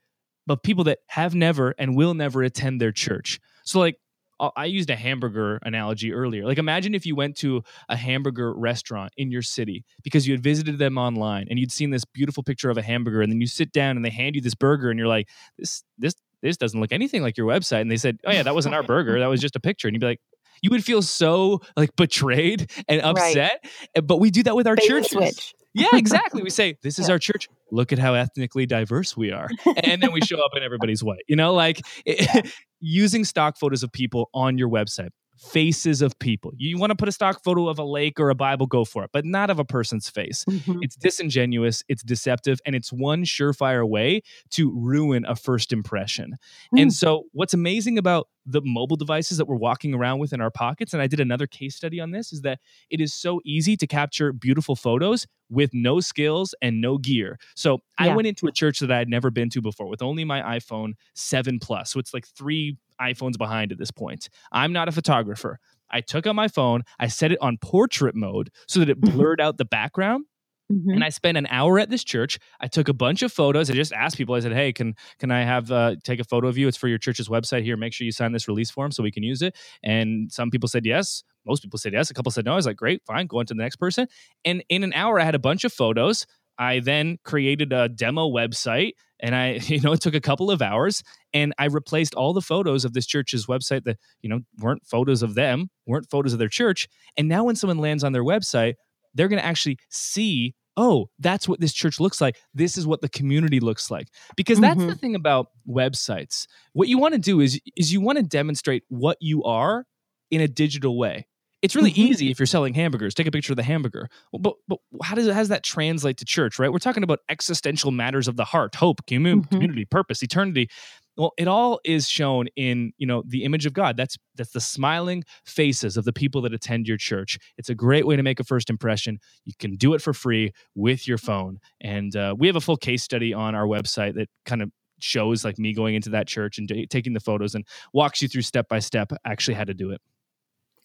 [0.46, 3.40] but people that have never and will never attend their church.
[3.64, 3.98] So, like
[4.40, 6.46] Uh, I used a hamburger analogy earlier.
[6.46, 10.44] Like imagine if you went to a hamburger restaurant in your city because you had
[10.44, 13.48] visited them online and you'd seen this beautiful picture of a hamburger and then you
[13.48, 16.80] sit down and they hand you this burger and you're like this this this doesn't
[16.80, 19.20] look anything like your website and they said, "Oh yeah, that wasn't our burger.
[19.20, 20.22] That was just a picture." And you'd be like,
[20.62, 23.64] you would feel so like betrayed and upset.
[23.96, 24.06] Right.
[24.08, 25.12] But we do that with our Bait churches.
[25.12, 25.56] Switch.
[25.74, 26.42] Yeah, exactly.
[26.42, 27.14] We say, This is yeah.
[27.14, 27.48] our church.
[27.72, 29.50] Look at how ethnically diverse we are.
[29.84, 31.24] And then we show up and everybody's white.
[31.28, 36.52] You know, like it, using stock photos of people on your website faces of people.
[36.58, 39.04] You want to put a stock photo of a lake or a Bible, go for
[39.04, 40.44] it, but not of a person's face.
[40.50, 40.80] Mm-hmm.
[40.82, 46.38] It's disingenuous, it's deceptive, and it's one surefire way to ruin a first impression.
[46.76, 46.82] Mm.
[46.82, 50.50] And so, what's amazing about the mobile devices that we're walking around with in our
[50.50, 53.76] pockets, and I did another case study on this, is that it is so easy
[53.78, 57.38] to capture beautiful photos with no skills and no gear.
[57.56, 58.08] So yeah.
[58.08, 60.42] I went into a church that I had never been to before with only my
[60.58, 61.92] iPhone 7 Plus.
[61.92, 64.30] So it's like three iPhones behind at this point.
[64.52, 65.60] I'm not a photographer.
[65.90, 69.42] I took out my phone, I set it on portrait mode so that it blurred
[69.42, 70.26] out the background.
[70.72, 70.90] Mm-hmm.
[70.90, 72.40] And I spent an hour at this church.
[72.60, 73.70] I took a bunch of photos.
[73.70, 74.36] I just asked people.
[74.36, 76.68] I said, "Hey, can can I have uh, take a photo of you?
[76.68, 77.64] It's for your church's website.
[77.64, 80.50] Here, make sure you sign this release form so we can use it." And some
[80.50, 81.24] people said yes.
[81.46, 82.10] Most people said yes.
[82.10, 82.54] A couple said no.
[82.54, 84.08] I was like, "Great, fine, go on to the next person."
[84.44, 86.26] And in an hour, I had a bunch of photos.
[86.58, 90.62] I then created a demo website and I, you know, it took a couple of
[90.62, 91.04] hours
[91.34, 95.24] and I replaced all the photos of this church's website that, you know, weren't photos
[95.24, 96.88] of them, weren't photos of their church.
[97.16, 98.76] And now when someone lands on their website,
[99.18, 102.38] they're going to actually see oh, that's what this church looks like.
[102.54, 104.10] This is what the community looks like.
[104.36, 104.90] Because that's mm-hmm.
[104.90, 106.46] the thing about websites.
[106.74, 109.86] What you want to do is is you want to demonstrate what you are
[110.32, 111.28] in a digital way.
[111.64, 112.12] It's really mm-hmm.
[112.12, 113.16] easy if you're selling hamburgers.
[113.16, 114.08] Take a picture of the hamburger.
[114.32, 116.60] But but how does how does that translate to church?
[116.60, 116.72] Right?
[116.72, 119.56] We're talking about existential matters of the heart, hope, community, mm-hmm.
[119.56, 120.70] community, purpose, eternity.
[121.18, 123.98] Well, it all is shown in you know the image of God.
[123.98, 127.40] That's that's the smiling faces of the people that attend your church.
[127.58, 129.20] It's a great way to make a first impression.
[129.44, 132.78] You can do it for free with your phone, and uh, we have a full
[132.78, 136.58] case study on our website that kind of shows like me going into that church
[136.58, 139.92] and taking the photos and walks you through step by step actually how to do
[139.92, 140.02] it.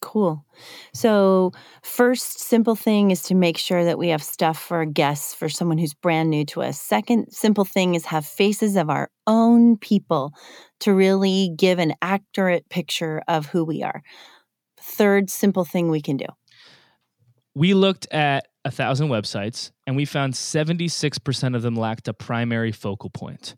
[0.03, 0.45] Cool.
[0.93, 5.47] So, first simple thing is to make sure that we have stuff for guests for
[5.47, 6.79] someone who's brand new to us.
[6.79, 10.33] Second simple thing is have faces of our own people
[10.81, 14.03] to really give an accurate picture of who we are.
[14.77, 16.27] Third simple thing we can do.
[17.55, 22.73] We looked at a thousand websites and we found 76% of them lacked a primary
[22.73, 23.55] focal point.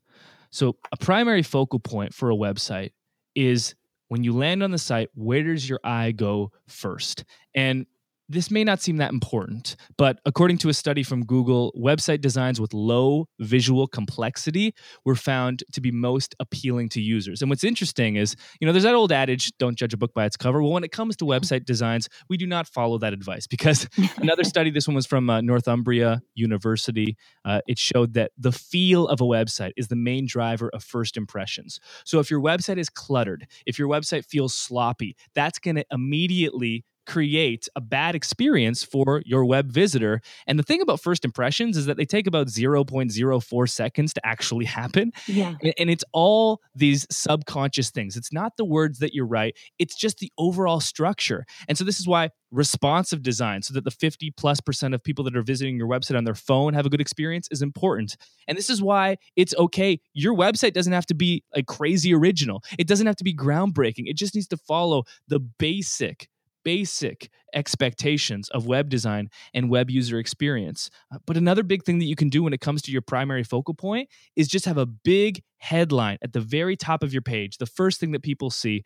[0.51, 2.91] So, a primary focal point for a website
[3.33, 3.73] is
[4.07, 7.23] when you land on the site, where does your eye go first?
[7.53, 7.85] And
[8.27, 12.59] this may not seem that important, but according to a study from Google, website designs
[12.59, 14.73] with low visual complexity
[15.05, 17.41] were found to be most appealing to users.
[17.41, 20.25] And what's interesting is, you know, there's that old adage, don't judge a book by
[20.25, 20.61] its cover.
[20.61, 24.43] Well, when it comes to website designs, we do not follow that advice because another
[24.43, 29.21] study, this one was from uh, Northumbria University, uh, it showed that the feel of
[29.21, 31.79] a website is the main driver of first impressions.
[32.05, 36.83] So if your website is cluttered, if your website feels sloppy, that's going to immediately
[37.05, 40.21] create a bad experience for your web visitor.
[40.47, 44.65] And the thing about first impressions is that they take about 0.04 seconds to actually
[44.65, 45.11] happen.
[45.27, 45.55] Yeah.
[45.77, 48.17] And it's all these subconscious things.
[48.17, 51.45] It's not the words that you write, it's just the overall structure.
[51.67, 55.23] And so this is why responsive design so that the 50 plus percent of people
[55.25, 58.15] that are visiting your website on their phone have a good experience is important.
[58.47, 59.99] And this is why it's okay.
[60.13, 62.63] Your website doesn't have to be like crazy original.
[62.79, 64.03] It doesn't have to be groundbreaking.
[64.05, 66.29] It just needs to follow the basic
[66.65, 70.89] basic expectations of web design and web user experience.
[71.13, 73.43] Uh, but another big thing that you can do when it comes to your primary
[73.43, 77.57] focal point is just have a big headline at the very top of your page,
[77.57, 78.83] the first thing that people see,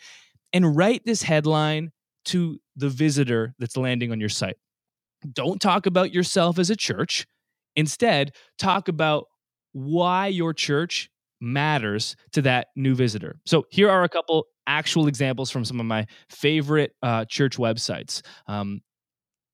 [0.53, 1.91] and write this headline
[2.25, 4.57] to the visitor that's landing on your site.
[5.33, 7.25] Don't talk about yourself as a church.
[7.75, 9.25] Instead, talk about
[9.71, 11.09] why your church
[11.41, 13.39] matters to that new visitor.
[13.45, 18.21] So here are a couple actual examples from some of my favorite uh, church websites.
[18.47, 18.81] Um,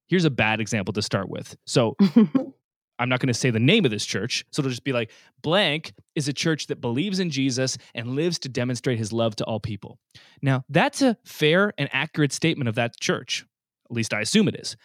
[0.08, 1.56] here's a bad example to start with.
[1.66, 1.96] So
[3.00, 4.46] I'm not going to say the name of this church.
[4.52, 8.38] So it'll just be like, blank is a church that believes in Jesus and lives
[8.40, 9.98] to demonstrate his love to all people.
[10.42, 13.46] Now, that's a fair and accurate statement of that church.
[13.90, 14.76] At least I assume it is.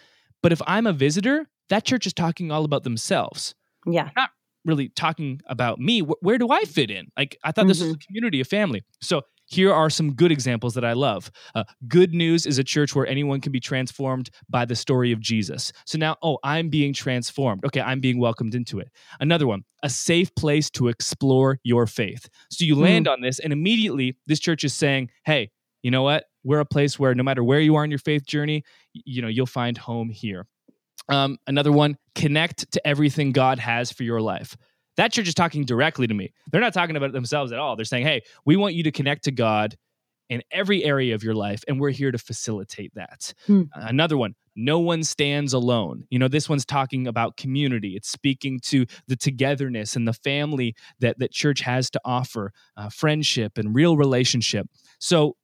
[0.43, 3.55] But if I'm a visitor, that church is talking all about themselves.
[3.87, 4.11] Yeah.
[4.17, 4.31] Not
[4.65, 6.01] really talking about me.
[6.01, 7.11] Where do I fit in?
[7.17, 7.69] Like, I thought mm-hmm.
[7.69, 8.07] this was a mm-hmm.
[8.07, 8.83] community, a family.
[9.01, 11.31] So here are some good examples that I love.
[11.55, 15.21] Uh, good News is a church where anyone can be transformed by the story of
[15.21, 15.73] Jesus.
[15.85, 17.65] So now, oh, I'm being transformed.
[17.65, 18.91] Okay, I'm being welcomed into it.
[19.19, 22.29] Another one, a safe place to explore your faith.
[22.51, 23.13] So you land mm.
[23.13, 25.51] on this, and immediately this church is saying, hey,
[25.83, 26.27] you know what?
[26.45, 29.29] We're a place where no matter where you are in your faith journey, you know,
[29.29, 30.47] you'll find home here.
[31.09, 34.57] Um, another one, connect to everything God has for your life.
[35.01, 36.31] That church is talking directly to me.
[36.53, 37.75] They're not talking about themselves at all.
[37.75, 39.79] They're saying, hey, we want you to connect to God
[40.29, 43.33] in every area of your life, and we're here to facilitate that.
[43.47, 43.63] Hmm.
[43.73, 46.05] Another one, no one stands alone.
[46.11, 47.97] You know, this one's talking about community.
[47.97, 52.91] It's speaking to the togetherness and the family that that church has to offer, uh,
[52.91, 54.67] friendship and real relationship.
[54.99, 55.35] So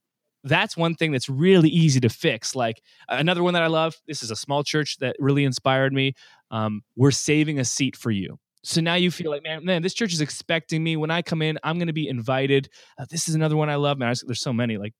[0.43, 2.55] that's one thing that's really easy to fix.
[2.55, 3.95] Like another one that I love.
[4.07, 6.13] This is a small church that really inspired me.
[6.51, 8.37] Um, we're saving a seat for you.
[8.63, 10.97] So now you feel like, man, man, this church is expecting me.
[10.97, 12.69] When I come in, I'm going to be invited.
[12.97, 13.97] Uh, this is another one I love.
[13.97, 14.93] Man, there's so many, like,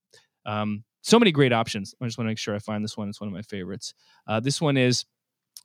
[0.45, 1.93] um, so many great options.
[2.01, 3.09] I just want to make sure I find this one.
[3.09, 3.93] It's one of my favorites.
[4.27, 5.05] Uh, this one is,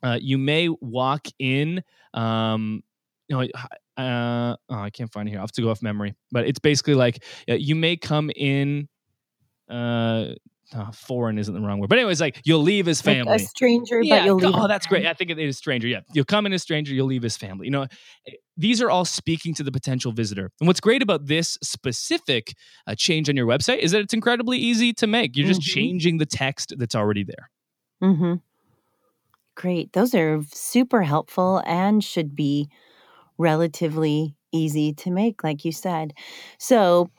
[0.01, 1.83] uh, you may walk in.
[2.13, 2.83] Um,
[3.29, 3.47] you know,
[3.97, 5.39] uh, oh, I can't find it here.
[5.39, 8.89] I'll have to go off memory, but it's basically like uh, you may come in.
[9.69, 10.33] Uh,
[10.75, 13.45] oh, foreign isn't the wrong word, but anyways, like you'll leave his family, like a
[13.45, 14.55] stranger, yeah, but you'll leave.
[14.55, 15.05] Oh, that's great.
[15.05, 15.87] I think it is stranger.
[15.87, 17.65] Yeah, you'll come in a stranger, you'll leave his family.
[17.65, 17.87] You know,
[18.27, 20.51] eh, these are all speaking to the potential visitor.
[20.59, 22.53] And what's great about this specific
[22.87, 25.35] uh, change on your website is that it's incredibly easy to make.
[25.35, 25.73] You're just mm-hmm.
[25.73, 27.49] changing the text that's already there.
[28.01, 28.35] Hmm.
[29.55, 29.93] Great.
[29.93, 32.69] Those are super helpful and should be
[33.37, 36.13] relatively easy to make, like you said.
[36.57, 37.09] So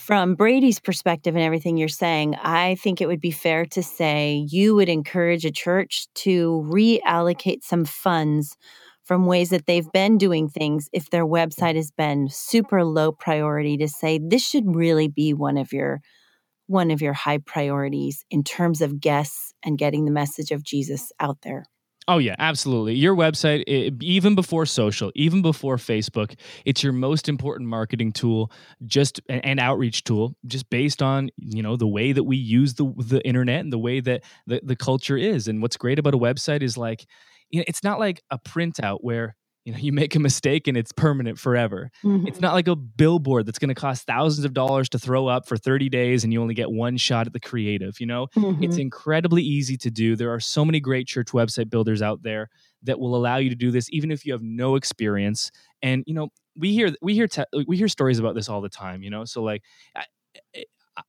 [0.00, 4.46] from Brady's perspective and everything you're saying, I think it would be fair to say
[4.48, 8.56] you would encourage a church to reallocate some funds
[9.04, 13.76] from ways that they've been doing things if their website has been super low priority
[13.76, 16.00] to say this should really be one of your
[16.66, 21.10] one of your high priorities in terms of guests and getting the message of Jesus
[21.18, 21.64] out there.
[22.10, 22.94] Oh yeah, absolutely.
[22.96, 28.50] Your website, it, even before social, even before Facebook, it's your most important marketing tool,
[28.84, 32.92] just and outreach tool, just based on you know the way that we use the
[32.98, 35.46] the internet and the way that the the culture is.
[35.46, 37.06] And what's great about a website is like,
[37.50, 39.36] you know, it's not like a printout where
[39.70, 41.90] you know you make a mistake and it's permanent forever.
[42.04, 42.26] Mm-hmm.
[42.26, 45.46] it's not like a billboard that's going to cost thousands of dollars to throw up
[45.46, 48.26] for 30 days and you only get one shot at the creative you know?
[48.36, 48.62] Mm-hmm.
[48.62, 50.16] it's incredibly easy to do.
[50.16, 52.48] There are so many great church website builders out there
[52.82, 55.50] that will allow you to do this even if you have no experience.
[55.82, 58.68] And you know we hear we hear te- we hear stories about this all the
[58.68, 59.24] time you know?
[59.24, 59.62] So like
[59.96, 60.04] I,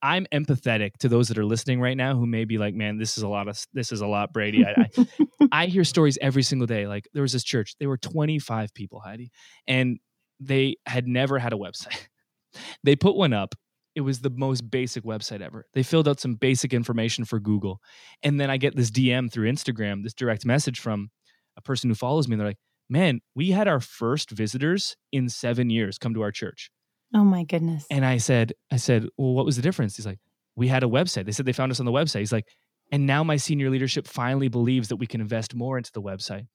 [0.02, 3.18] I'm empathetic to those that are listening right now who may be like, man, this
[3.18, 4.66] is a lot of this is a lot, Brady.
[4.66, 5.08] I, I,
[5.52, 6.88] I hear stories every single day.
[6.88, 9.32] Like there was this church, they were 25 people, Heidi,
[9.68, 10.00] and
[10.40, 12.08] they had never had a website.
[12.84, 13.56] they put one up.
[13.94, 15.66] It was the most basic website ever.
[15.74, 17.82] They filled out some basic information for Google.
[18.24, 21.10] And then I get this DM through Instagram, this direct message from
[21.58, 22.36] a person who follows me.
[22.36, 22.58] And they're like,
[22.90, 26.72] man, we had our first visitors in seven years come to our church.
[27.14, 27.86] Oh my goodness.
[27.90, 29.98] And I said, I said, well, what was the difference?
[29.98, 30.20] He's like,
[30.56, 31.26] we had a website.
[31.26, 32.20] They said they found us on the website.
[32.20, 32.48] He's like,
[32.92, 36.46] and now my senior leadership finally believes that we can invest more into the website.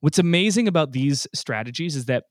[0.00, 2.24] What's amazing about these strategies is that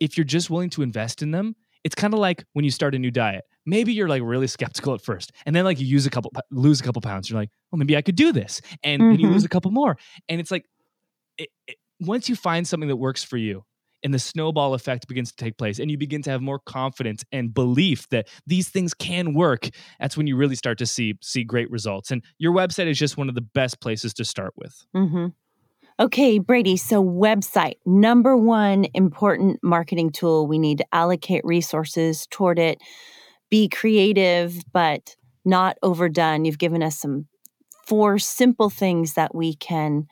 [0.00, 2.94] if you're just willing to invest in them, it's kind of like when you start
[2.94, 3.44] a new diet.
[3.66, 6.80] Maybe you're like really skeptical at first, and then like you use a couple, lose
[6.80, 7.30] a couple pounds.
[7.30, 9.10] You're like, well, maybe I could do this, and mm-hmm.
[9.10, 9.46] then you lose mm-hmm.
[9.46, 9.96] a couple more,
[10.28, 10.66] and it's like,
[11.38, 13.64] it, it, once you find something that works for you,
[14.04, 17.24] and the snowball effect begins to take place and you begin to have more confidence
[17.32, 21.42] and belief that these things can work that's when you really start to see see
[21.42, 22.10] great results.
[22.10, 24.84] And your website is just one of the best places to start with.
[24.94, 25.26] Mm-hmm.
[25.98, 30.46] okay brady so website number one important marketing tool.
[30.46, 32.78] We need to allocate resources toward it.
[33.50, 36.44] Be creative but not overdone.
[36.44, 37.26] You've given us some
[37.86, 40.06] four simple things that we can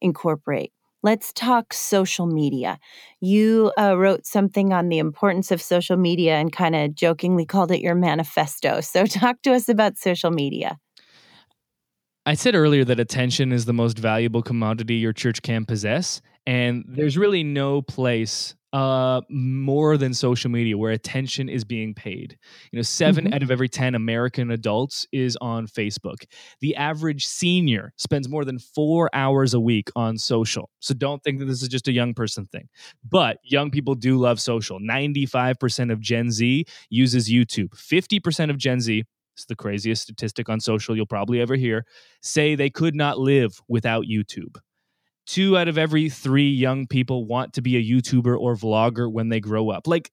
[0.00, 0.72] incorporate
[1.06, 2.78] Let's talk social media.
[3.20, 7.70] You uh, wrote something on the importance of social media and kind of jokingly called
[7.70, 8.80] it your manifesto.
[8.80, 10.78] So, talk to us about social media.
[12.26, 16.20] I said earlier that attention is the most valuable commodity your church can possess.
[16.46, 22.36] And there's really no place uh, more than social media where attention is being paid.
[22.72, 23.34] You know, 7 Mhm.
[23.34, 26.24] out of every 10 American adults is on Facebook.
[26.60, 30.68] The average senior spends more than four hours a week on social.
[30.80, 32.68] So don't think that this is just a young person thing.
[33.08, 34.78] But young people do love social.
[34.80, 37.70] 95% of Gen Z uses YouTube.
[37.74, 39.04] 50% of Gen Z,
[39.36, 41.84] it's the craziest statistic on social you'll probably ever hear,
[42.22, 44.56] say they could not live without YouTube.
[45.26, 49.28] Two out of every three young people want to be a YouTuber or vlogger when
[49.28, 49.86] they grow up.
[49.86, 50.10] Like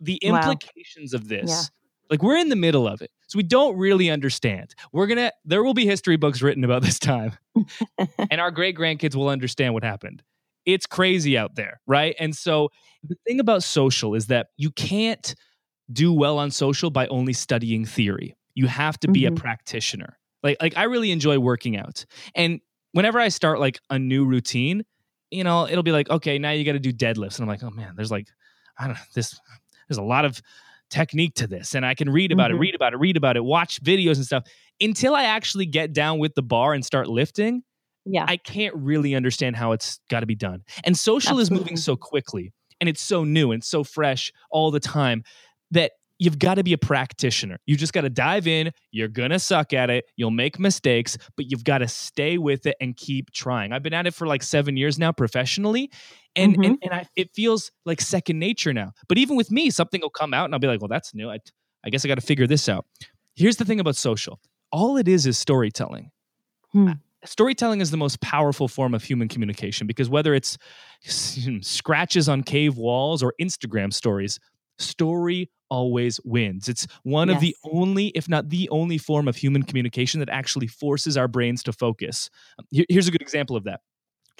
[0.00, 0.38] the Wow.
[0.52, 1.62] implications of this, Yeah.
[2.10, 3.10] like we're in the middle of it.
[3.26, 4.74] So we don't really understand.
[4.92, 7.32] We're going to, there will be history books written about this time,
[8.30, 10.22] and our great grandkids will understand what happened.
[10.66, 12.14] It's crazy out there, right?
[12.18, 12.70] And so
[13.02, 15.34] the thing about social is that you can't
[15.92, 18.34] do well on social by only studying theory.
[18.54, 19.28] You have to be Mhm.
[19.28, 20.18] a practitioner.
[20.42, 22.04] Like like I really enjoy working out.
[22.34, 22.60] And
[22.92, 24.84] whenever I start like a new routine,
[25.30, 27.36] you know, it'll be like, okay, now you got to do deadlifts.
[27.38, 28.28] And I'm like, oh man, there's like,
[28.78, 29.38] I don't know, this,
[29.88, 30.40] there's a lot of
[30.90, 31.74] technique to this.
[31.74, 32.54] And I can read about Mhm.
[32.54, 34.44] it, read about it, read about it, watch videos and stuff.
[34.80, 37.62] Until I actually get down with the bar and start lifting,
[38.04, 38.26] Yeah.
[38.28, 40.62] I can't really understand how it's got to be done.
[40.84, 44.78] And social is moving so quickly and it's so new and so fresh all the
[44.80, 45.24] time
[45.70, 47.58] that you've got to be a practitioner.
[47.66, 48.70] You just got to dive in.
[48.92, 50.04] You're going to suck at it.
[50.16, 53.72] You'll make mistakes, but you've got to stay with it and keep trying.
[53.72, 55.90] I've been at it for like seven years now professionally.
[56.36, 58.92] And, and, and I, it feels like second nature now.
[59.08, 61.30] But even with me, something will come out and I'll be like, well, that's new.
[61.30, 61.38] I,
[61.84, 62.86] I guess I got to figure this out.
[63.34, 64.40] Here's the thing about social
[64.72, 66.10] all it is is storytelling
[66.72, 66.92] Hmm.
[67.24, 70.58] storytelling is the most powerful form of human communication because whether it's
[71.60, 74.40] scratches on cave walls or Instagram stories,
[74.78, 76.68] story always wins.
[76.68, 80.66] It's one of the only, if not the only form of human communication that actually
[80.66, 82.30] forces our brains to focus.
[82.70, 83.80] Here's a good example of that.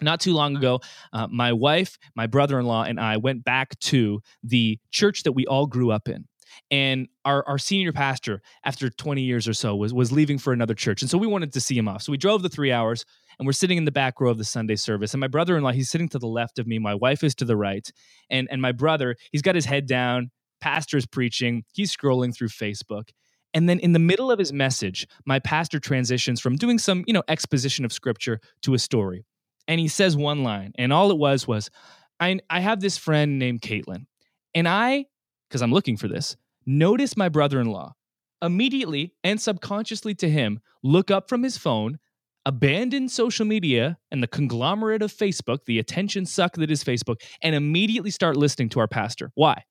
[0.02, 0.80] Not too long ago,
[1.12, 5.32] uh, my wife, my brother in law, and I went back to the church that
[5.32, 6.26] we all grew up in.
[6.70, 10.74] And our, our senior pastor, after 20 years or so, was, was leaving for another
[10.74, 11.02] church.
[11.02, 12.02] And so we wanted to see him off.
[12.02, 13.04] So we drove the three hours
[13.38, 15.14] and we're sitting in the back row of the Sunday service.
[15.14, 16.78] And my brother in law, he's sitting to the left of me.
[16.78, 17.90] My wife is to the right.
[18.30, 20.30] And, and my brother, he's got his head down.
[20.60, 21.64] Pastor's preaching.
[21.72, 23.10] He's scrolling through Facebook.
[23.52, 27.12] And then in the middle of his message, my pastor transitions from doing some, you
[27.12, 29.24] know, exposition of scripture to a story.
[29.68, 30.72] And he says one line.
[30.76, 31.70] And all it was was,
[32.18, 34.06] I, I have this friend named Caitlin.
[34.54, 35.06] And I,
[35.48, 37.94] because I'm looking for this, notice my brother in law
[38.42, 41.98] immediately and subconsciously to him look up from his phone,
[42.46, 47.54] abandon social media and the conglomerate of Facebook, the attention suck that is Facebook, and
[47.54, 49.30] immediately start listening to our pastor.
[49.34, 49.64] Why?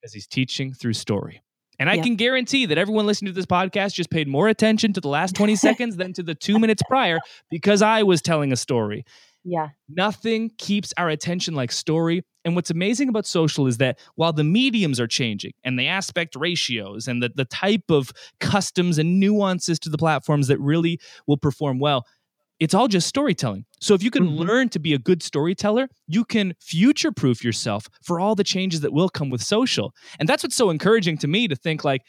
[0.00, 1.42] Because he's teaching through story.
[1.78, 2.02] And I Yeah.
[2.02, 5.34] can guarantee that everyone listening to this podcast just paid more attention to the last
[5.34, 7.18] 20 seconds than to the two minutes prior
[7.50, 9.04] because I was telling a story.
[9.44, 9.70] Yeah.
[9.88, 12.22] Nothing keeps our attention like story.
[12.44, 16.34] And what's amazing about social is that while the mediums are changing and the aspect
[16.36, 21.36] ratios and the, the type of customs and nuances to the platforms that really will
[21.36, 22.04] perform well,
[22.60, 23.64] it's all just storytelling.
[23.80, 24.38] So if you can Mhm.
[24.38, 28.80] learn to be a good storyteller, you can future proof yourself for all the changes
[28.82, 29.92] that will come with social.
[30.20, 32.02] And that's what's so encouraging to me to think like,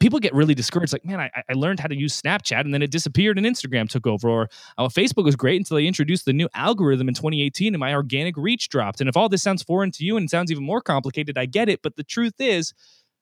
[0.00, 2.82] people get really discouraged like man I, I learned how to use snapchat and then
[2.82, 6.32] it disappeared and instagram took over or oh, facebook was great until they introduced the
[6.32, 9.00] new algorithm in 2018 and my organic reach dropped.
[9.00, 11.68] And if all this sounds foreign to you and sounds even more complicated i get
[11.68, 11.80] it.
[11.82, 12.72] But the truth is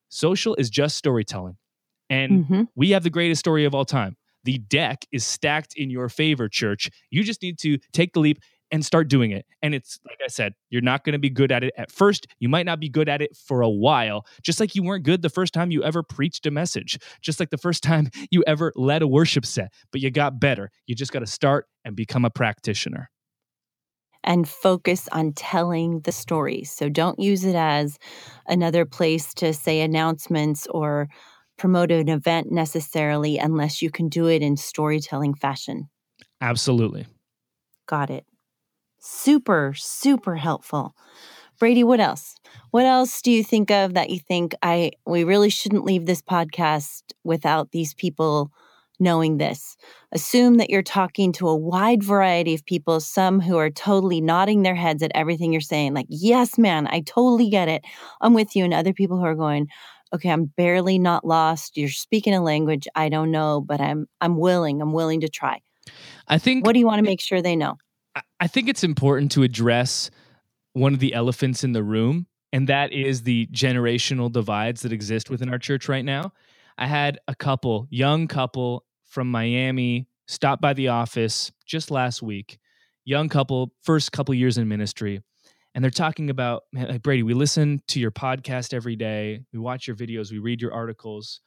[0.09, 1.57] social is just storytelling.
[2.11, 4.17] And hmm we have the greatest story of all time.
[4.45, 6.91] The deck is stacked in your favor church.
[7.11, 8.41] You just need to take the leap
[8.75, 11.53] and start doing it and it's like i said you're not going to be good
[11.53, 14.59] at it at first you might not be good at it for a while just
[14.59, 17.57] like you weren't good the first time you ever preached a message just like the
[17.57, 21.21] first time you ever led a worship set but you got better you just got
[21.21, 23.11] to start and become a practitioner
[24.25, 26.65] And focus on telling the story.
[26.65, 27.99] So don't use it as
[28.49, 31.09] another place to say announcements or
[31.59, 35.91] promote an event necessarily unless you can do it in storytelling fashion.
[36.41, 37.07] absolutely
[37.87, 38.25] Got it.
[39.07, 40.97] Super, super helpful.
[41.59, 42.37] Brady, what else?
[42.71, 46.23] What else do you think of that you think I we really shouldn't leave this
[46.23, 48.51] podcast without these people
[48.99, 49.77] knowing this?
[50.13, 54.63] Assume that you're talking to a wide variety of people, some who are totally nodding
[54.63, 57.85] their heads at everything you're saying, like, yes, man, I totally get it.
[58.23, 59.69] I'm with you, and other people who are going,
[60.15, 61.77] okay, I'm barely not lost.
[61.77, 64.81] You're speaking a language I don't know, but I'm I'm willing.
[64.81, 65.61] I'm willing to try.
[66.27, 67.77] i think What do you want to make sure they know?
[68.41, 70.11] I- think it's important to address
[70.73, 75.31] one of the elephants in the room, and that is the generational divides that exist
[75.31, 76.33] within our church right now.
[76.79, 82.59] I had a couple, young couple from Miami stopped by the office just last week,
[83.05, 85.23] young couple, first couple years in ministry,
[85.75, 89.87] and they're talking about like, Brady, we listen to your podcast every day, we watch
[89.87, 91.41] your videos, we read your articles,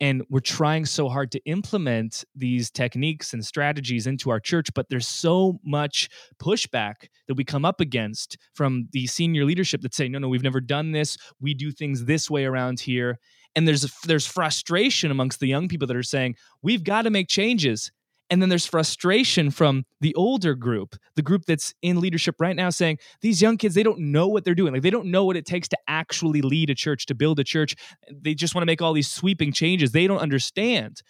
[0.00, 4.88] and we're trying so hard to implement these techniques and strategies into our church but
[4.88, 6.08] there's so much
[6.40, 10.42] pushback that we come up against from the senior leadership that say no no we've
[10.42, 11.18] never done this.
[11.40, 13.18] We do things this way around here.
[13.56, 17.28] And there's there's frustration amongst the young people that are saying we've got to make
[17.28, 17.90] changes
[18.30, 22.70] and then there's frustration from the older group, the group that's in leadership right now
[22.70, 24.72] saying these young kids, they don't know what they're doing.
[24.72, 27.44] Like they don't know what it takes to actually lead a church, to build a
[27.44, 27.74] church.
[28.10, 29.90] They just want to make all these sweeping changes.
[29.90, 31.02] They don't understand.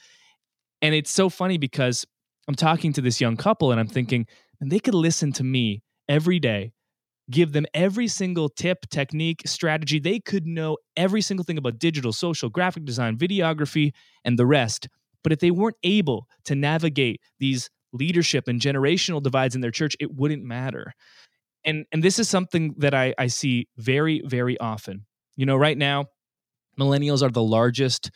[0.80, 2.06] And it's so funny because
[2.48, 4.26] I'm talking to this young couple and I'm thinking,
[4.60, 6.72] and they could listen to me every day,
[7.30, 10.00] give them every single tip, technique, strategy.
[10.00, 13.92] They could know every single thing about digital, social, graphic design, videography,
[14.24, 14.88] and the rest
[15.22, 19.96] but if they weren't able to navigate these leadership and generational divides in their church,
[20.00, 20.92] it wouldn't matter.
[21.64, 25.06] And and this is something that I, I see very, very often.
[25.36, 26.06] You know, right now,
[26.78, 28.10] millennials are the largest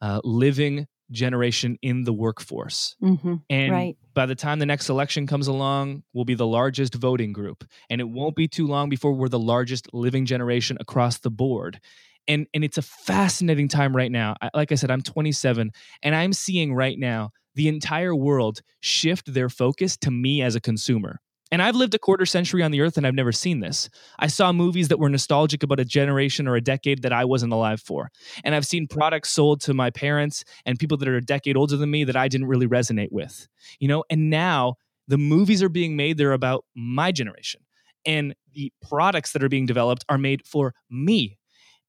[0.00, 2.96] uh, living generation in the workforce.
[3.02, 3.96] Mm-hmm, and right.
[4.14, 7.64] by the time the next election comes along, we'll be the largest voting group.
[7.88, 11.80] And it won't be too long before we're the largest living generation across the board
[12.28, 15.70] and and it's a fascinating time right now like i said i'm 27
[16.02, 20.60] and i'm seeing right now the entire world shift their focus to me as a
[20.60, 21.20] consumer
[21.52, 23.90] and I've lived a quarter century on the earth and I've never seen this.
[24.18, 27.52] I saw movies that were nostalgic about a generation or a decade that I wasn't
[27.52, 28.10] alive for.
[28.44, 31.76] And I've seen products sold to my parents and people that are a decade older
[31.76, 33.48] than me that I didn't really resonate with.
[33.80, 34.74] You know, and now
[35.08, 37.62] the movies are being made, they're about my generation.
[38.06, 41.36] And the products that are being developed are made for me,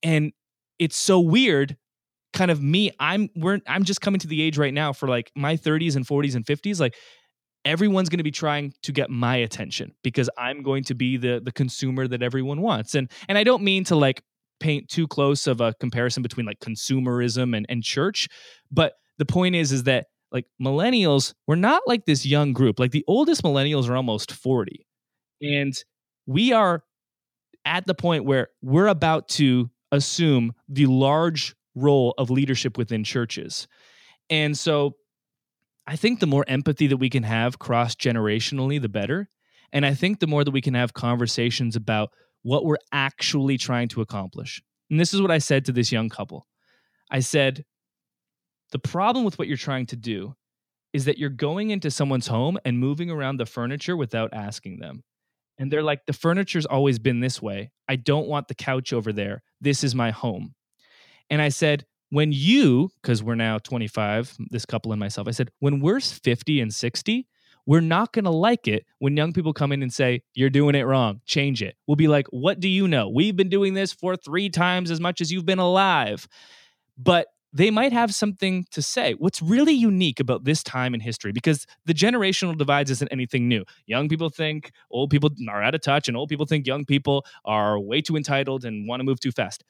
[0.04, 0.32] and
[0.80, 1.78] it's so weird
[2.34, 5.32] kind of me i'm we're i'm just coming to the age right now for like
[5.36, 6.96] my 30s and 40s and 50s like
[7.66, 11.42] everyone's going to be trying to get my attention because i'm going to be the
[11.44, 12.96] the consumer that everyone wants.
[12.96, 14.24] And and i don't mean to like
[14.60, 18.28] paint too close of a comparison between like consumerism and and church
[18.72, 22.80] but the point is is that like millennials we're not like this young group.
[22.80, 24.86] Like the oldest millennials are almost 40
[25.42, 25.74] and
[26.26, 26.84] we are
[27.66, 33.68] at the point where we're about to assume the large role of leadership within churches.
[34.30, 34.96] And so
[35.88, 39.30] I think the more empathy that we can have cross generationally, the better.
[39.74, 42.12] And I think the more that we can have conversations about
[42.44, 44.62] what we're actually trying to accomplish.
[44.90, 46.48] And this is what I said to this young couple
[47.10, 47.66] I said,
[48.72, 50.36] the problem with what you're trying to do
[50.94, 55.04] is that you're going into someone's home and moving around the furniture without asking them.
[55.62, 57.70] And they're like, the furniture's always been this way.
[57.88, 59.44] I don't want the couch over there.
[59.62, 60.56] This is my home.
[61.30, 65.52] And I said, when you, because we're now 25, this couple and myself, I said,
[65.60, 67.28] when we're 50 and 60,
[67.68, 70.74] we're not going to like it when young people come in and say, You're doing
[70.74, 71.76] it wrong, change it.
[71.86, 73.08] We'll be like, What do you know?
[73.08, 76.28] We've been doing this for three times as much as you've been alive.
[76.98, 79.14] But they might have something to say.
[79.14, 83.66] What's really unique about this time in history, because the generational divides isn't anything new.
[83.86, 87.26] Young people think old people are out of touch, and old people think young people
[87.44, 89.64] are way too entitled and want to move too fast.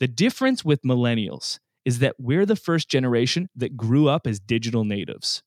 [0.00, 4.84] The difference with millennials is that we're the first generation that grew up as digital
[4.84, 5.42] natives.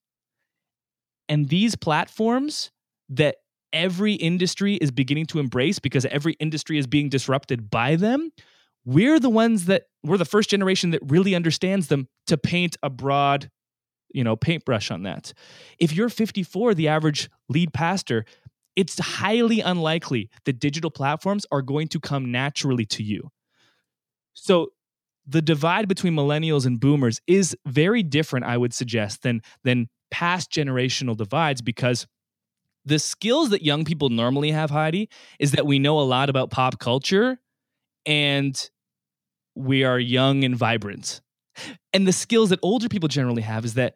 [1.28, 2.72] And these platforms
[3.10, 3.38] that
[3.74, 8.32] every industry is beginning to embrace because every industry is being disrupted by them
[8.88, 12.90] we're the ones that we're the first generation that really understands them to paint a
[12.90, 13.52] broad
[14.14, 15.34] you know paintbrush on that.
[15.78, 18.26] If you're 54 the average lead pastor
[18.78, 23.30] it's highly unlikely that digital platforms are going to come naturally to you.
[24.34, 24.68] So
[25.26, 30.50] the divide between millennials and boomers is very different i would suggest than than past
[30.50, 32.08] generational divides because
[32.86, 35.10] the skills that young people normally have heidi
[35.40, 37.38] is that we know a lot about pop culture
[38.06, 38.70] and
[39.58, 41.22] we are young and vibrant.
[41.94, 43.96] And the skills that older people generally have is that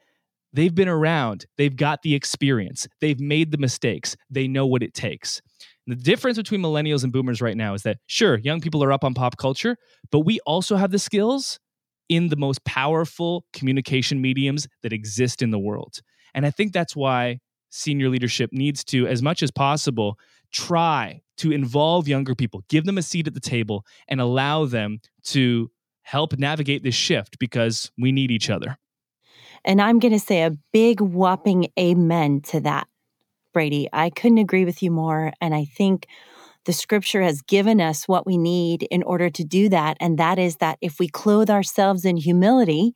[0.53, 4.93] they've been around, they've got the experience, they've made the mistakes, they know what it
[4.93, 5.41] takes.
[5.87, 9.03] The difference between millennials and boomers right now is that, sure, young people are up
[9.03, 9.77] on pop culture,
[10.11, 11.59] but we also have the skills
[12.09, 16.01] in the most powerful communication mediums that exist in the world.
[16.33, 17.39] And I think that's why
[17.69, 20.17] senior leadership needs to, as much as possible,
[20.51, 24.99] try to involve younger people, give them a seat at the table, and allow them
[25.23, 25.71] to
[26.03, 28.77] help navigate this shift because we need each other.
[29.65, 32.87] And I'm going to say a big whopping amen to that,
[33.53, 33.89] Brady.
[33.91, 35.33] I couldn't agree with you more.
[35.41, 36.07] And I think
[36.65, 39.97] the scripture has given us what we need in order to do that.
[39.99, 42.93] And that is that if we clothe ourselves in humility,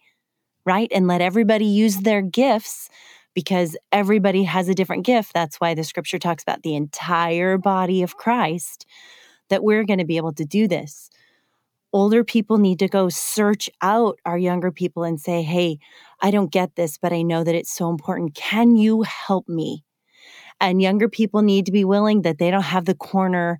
[0.67, 2.89] right, and let everybody use their gifts,
[3.35, 5.33] because everybody has a different gift.
[5.33, 8.87] That's why the scripture talks about the entire body of Christ,
[9.49, 11.11] that we're going to be able to do this.
[11.93, 15.77] Older people need to go search out our younger people and say, Hey,
[16.21, 18.33] I don't get this, but I know that it's so important.
[18.33, 19.83] Can you help me?
[20.59, 23.59] And younger people need to be willing that they don't have the corner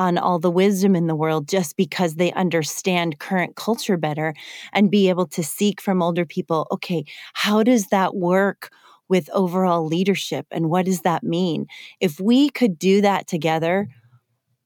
[0.00, 4.34] on all the wisdom in the world just because they understand current culture better
[4.72, 7.04] and be able to seek from older people, okay,
[7.34, 8.70] how does that work?
[9.10, 11.66] With overall leadership and what does that mean?
[12.00, 13.88] If we could do that together,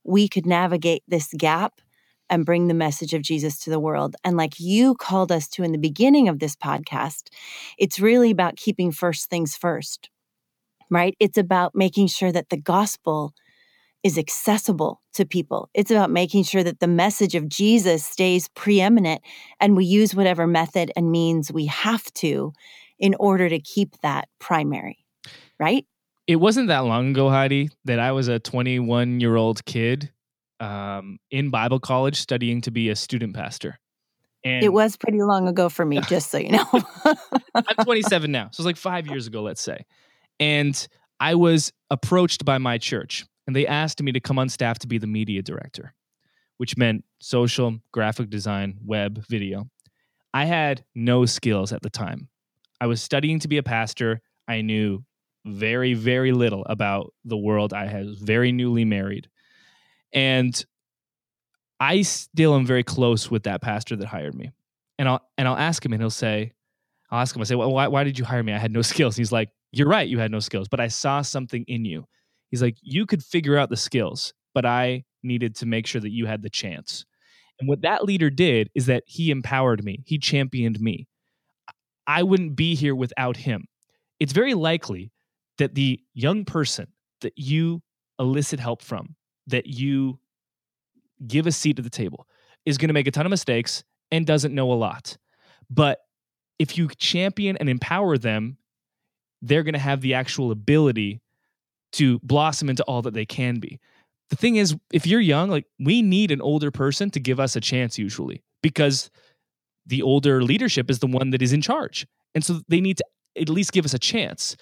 [0.05, 1.81] we could navigate this gap
[2.29, 4.15] and bring the message of Jesus to the world.
[4.23, 7.29] And like you called us to in the beginning of this podcast,
[7.77, 10.09] it's really about keeping first things first,
[10.89, 11.15] right?
[11.19, 13.33] It's about making sure that the gospel
[14.03, 15.69] is accessible to people.
[15.73, 19.23] It's about making sure that the message of Jesus stays preeminent
[19.59, 22.53] and we use whatever method and means we have to
[22.99, 25.05] in order to keep that primary,
[25.59, 25.85] right?
[26.27, 30.11] It wasn't that long ago, Heidi, that I was a 21 year old kid
[30.59, 33.79] um, in Bible college studying to be a student pastor.
[34.43, 36.65] And it was pretty long ago for me, just so you know.
[37.53, 38.49] I'm 27 now.
[38.51, 39.85] So it's like five years ago, let's say.
[40.39, 40.87] And
[41.19, 44.87] I was approached by my church and they asked me to come on staff to
[44.87, 45.93] be the media director,
[46.57, 49.69] which meant social, graphic design, web, video.
[50.33, 52.29] I had no skills at the time.
[52.79, 54.21] I was studying to be a pastor.
[54.47, 55.03] I knew
[55.45, 57.73] very, very little about the world.
[57.73, 59.29] I was very newly married.
[60.13, 60.65] And
[61.79, 64.51] I still am very close with that pastor that hired me.
[64.97, 66.53] And I'll and I'll ask him and he'll say,
[67.11, 68.53] I'll ask him, I say, well, why, why did you hire me?
[68.53, 69.15] I had no skills.
[69.15, 72.05] He's like, You're right, you had no skills, but I saw something in you.
[72.49, 76.11] He's like, You could figure out the skills, but I needed to make sure that
[76.11, 77.05] you had the chance.
[77.59, 81.07] And what that leader did is that he empowered me, he championed me.
[82.07, 83.67] I wouldn't be here without him.
[84.19, 85.11] It's very likely
[85.57, 86.87] that the young person
[87.21, 87.81] that you
[88.19, 89.15] elicit help from,
[89.47, 90.19] that you
[91.25, 92.27] give a seat at the table,
[92.65, 95.17] is going to make a ton of mistakes and doesn't know a lot.
[95.69, 95.99] But
[96.59, 98.57] if you champion and empower them,
[99.41, 101.21] they're going to have the actual ability
[101.93, 103.79] to blossom into all that they can be.
[104.29, 107.55] The thing is, if you're young, like we need an older person to give us
[107.55, 109.09] a chance usually because
[109.85, 112.05] the older leadership is the one that is in charge.
[112.33, 113.05] And so they need to
[113.39, 114.55] at least give us a chance.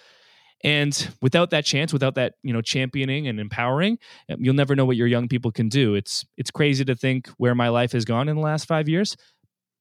[0.63, 3.97] And without that chance, without that, you know, championing and empowering,
[4.29, 5.93] um, you'll never know what your young people can do.
[5.93, 9.17] It's it's crazy to think where my life has gone in the last 5 years,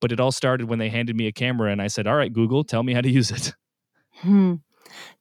[0.00, 2.32] but it all started when they handed me a camera and I said, "All right,
[2.32, 3.54] Google, tell me how to use it."
[4.16, 4.56] Hmm.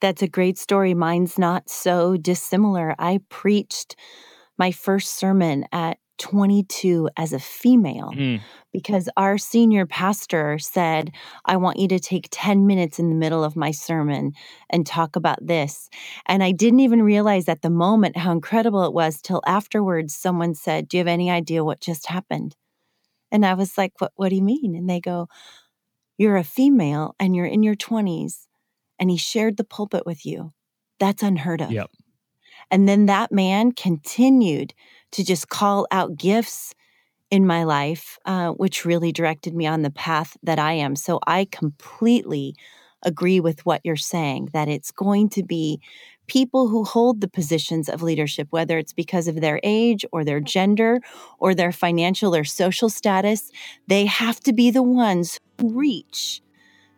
[0.02, 0.94] That's a great story.
[0.94, 2.94] Mine's not so dissimilar.
[3.00, 3.96] I preached
[4.58, 8.40] my first sermon at 22 as a female mm.
[8.72, 11.12] because our senior pastor said,
[11.46, 14.34] I want you to take 10 minutes in the middle of my sermon
[14.70, 15.90] and talk about this.
[16.28, 20.54] And I didn't even realize at the moment how incredible it was till afterwards someone
[20.54, 22.56] said, Do you have any idea what just happened?
[23.32, 24.76] And I was like, What, what do you mean?
[24.76, 25.28] And they go,
[26.20, 28.46] You're a female and you're in your 20s,
[29.00, 30.52] and he shared the pulpit with you.
[31.00, 31.72] That's unheard of.
[31.72, 31.90] Yep.
[32.72, 34.74] And then that man continued
[35.12, 36.74] to just call out gifts
[37.30, 40.96] in my life, uh, which really directed me on the path that I am.
[40.96, 42.56] So I completely
[43.04, 45.82] agree with what you're saying that it's going to be
[46.28, 50.40] people who hold the positions of leadership, whether it's because of their age or their
[50.40, 51.02] gender
[51.40, 53.52] or their financial or social status,
[53.88, 56.42] they have to be the ones who reach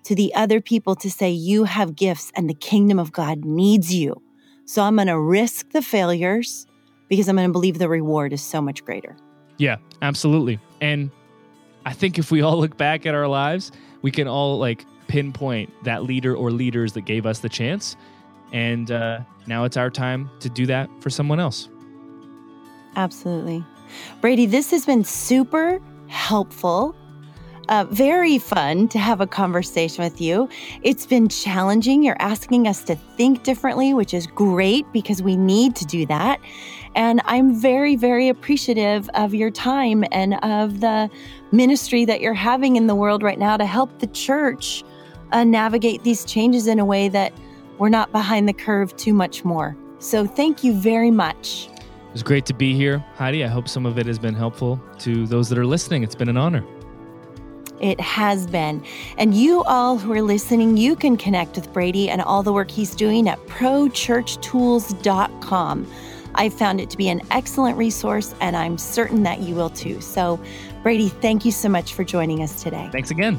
[0.03, 3.93] to the other people to say, You have gifts and the kingdom of God needs
[3.93, 4.21] you.
[4.65, 6.67] So I'm going to risk the failures
[7.09, 9.15] because I'm going to believe the reward is so much greater.
[9.57, 10.59] Yeah, absolutely.
[10.81, 11.11] And
[11.85, 15.71] I think if we all look back at our lives, we can all like pinpoint
[15.83, 17.95] that leader or leaders that gave us the chance.
[18.51, 21.69] And uh, now it's our time to do that for someone else.
[22.95, 23.63] Absolutely.
[24.21, 26.95] Brady, this has been super helpful.
[27.69, 30.49] Uh, very fun to have a conversation with you.
[30.81, 32.03] It's been challenging.
[32.03, 36.41] You're asking us to think differently, which is great because we need to do that.
[36.95, 41.09] And I'm very, very appreciative of your time and of the
[41.51, 44.83] ministry that you're having in the world right now to help the church
[45.31, 47.33] uh, navigate these changes in a way that
[47.79, 49.75] we're not behind the curve too much more.
[49.99, 51.69] So thank you very much.
[51.69, 53.43] It was great to be here, Heidi.
[53.43, 56.03] I hope some of it has been helpful to those that are listening.
[56.03, 56.63] It's been an honor.
[57.83, 58.81] It has been.
[59.17, 62.71] And you all who are listening, you can connect with Brady and all the work
[62.71, 65.87] he's doing at prochurchtools.com.
[66.35, 69.99] I found it to be an excellent resource, and I'm certain that you will too.
[69.99, 70.39] So,
[70.81, 72.87] Brady, thank you so much for joining us today.
[72.93, 73.37] Thanks again.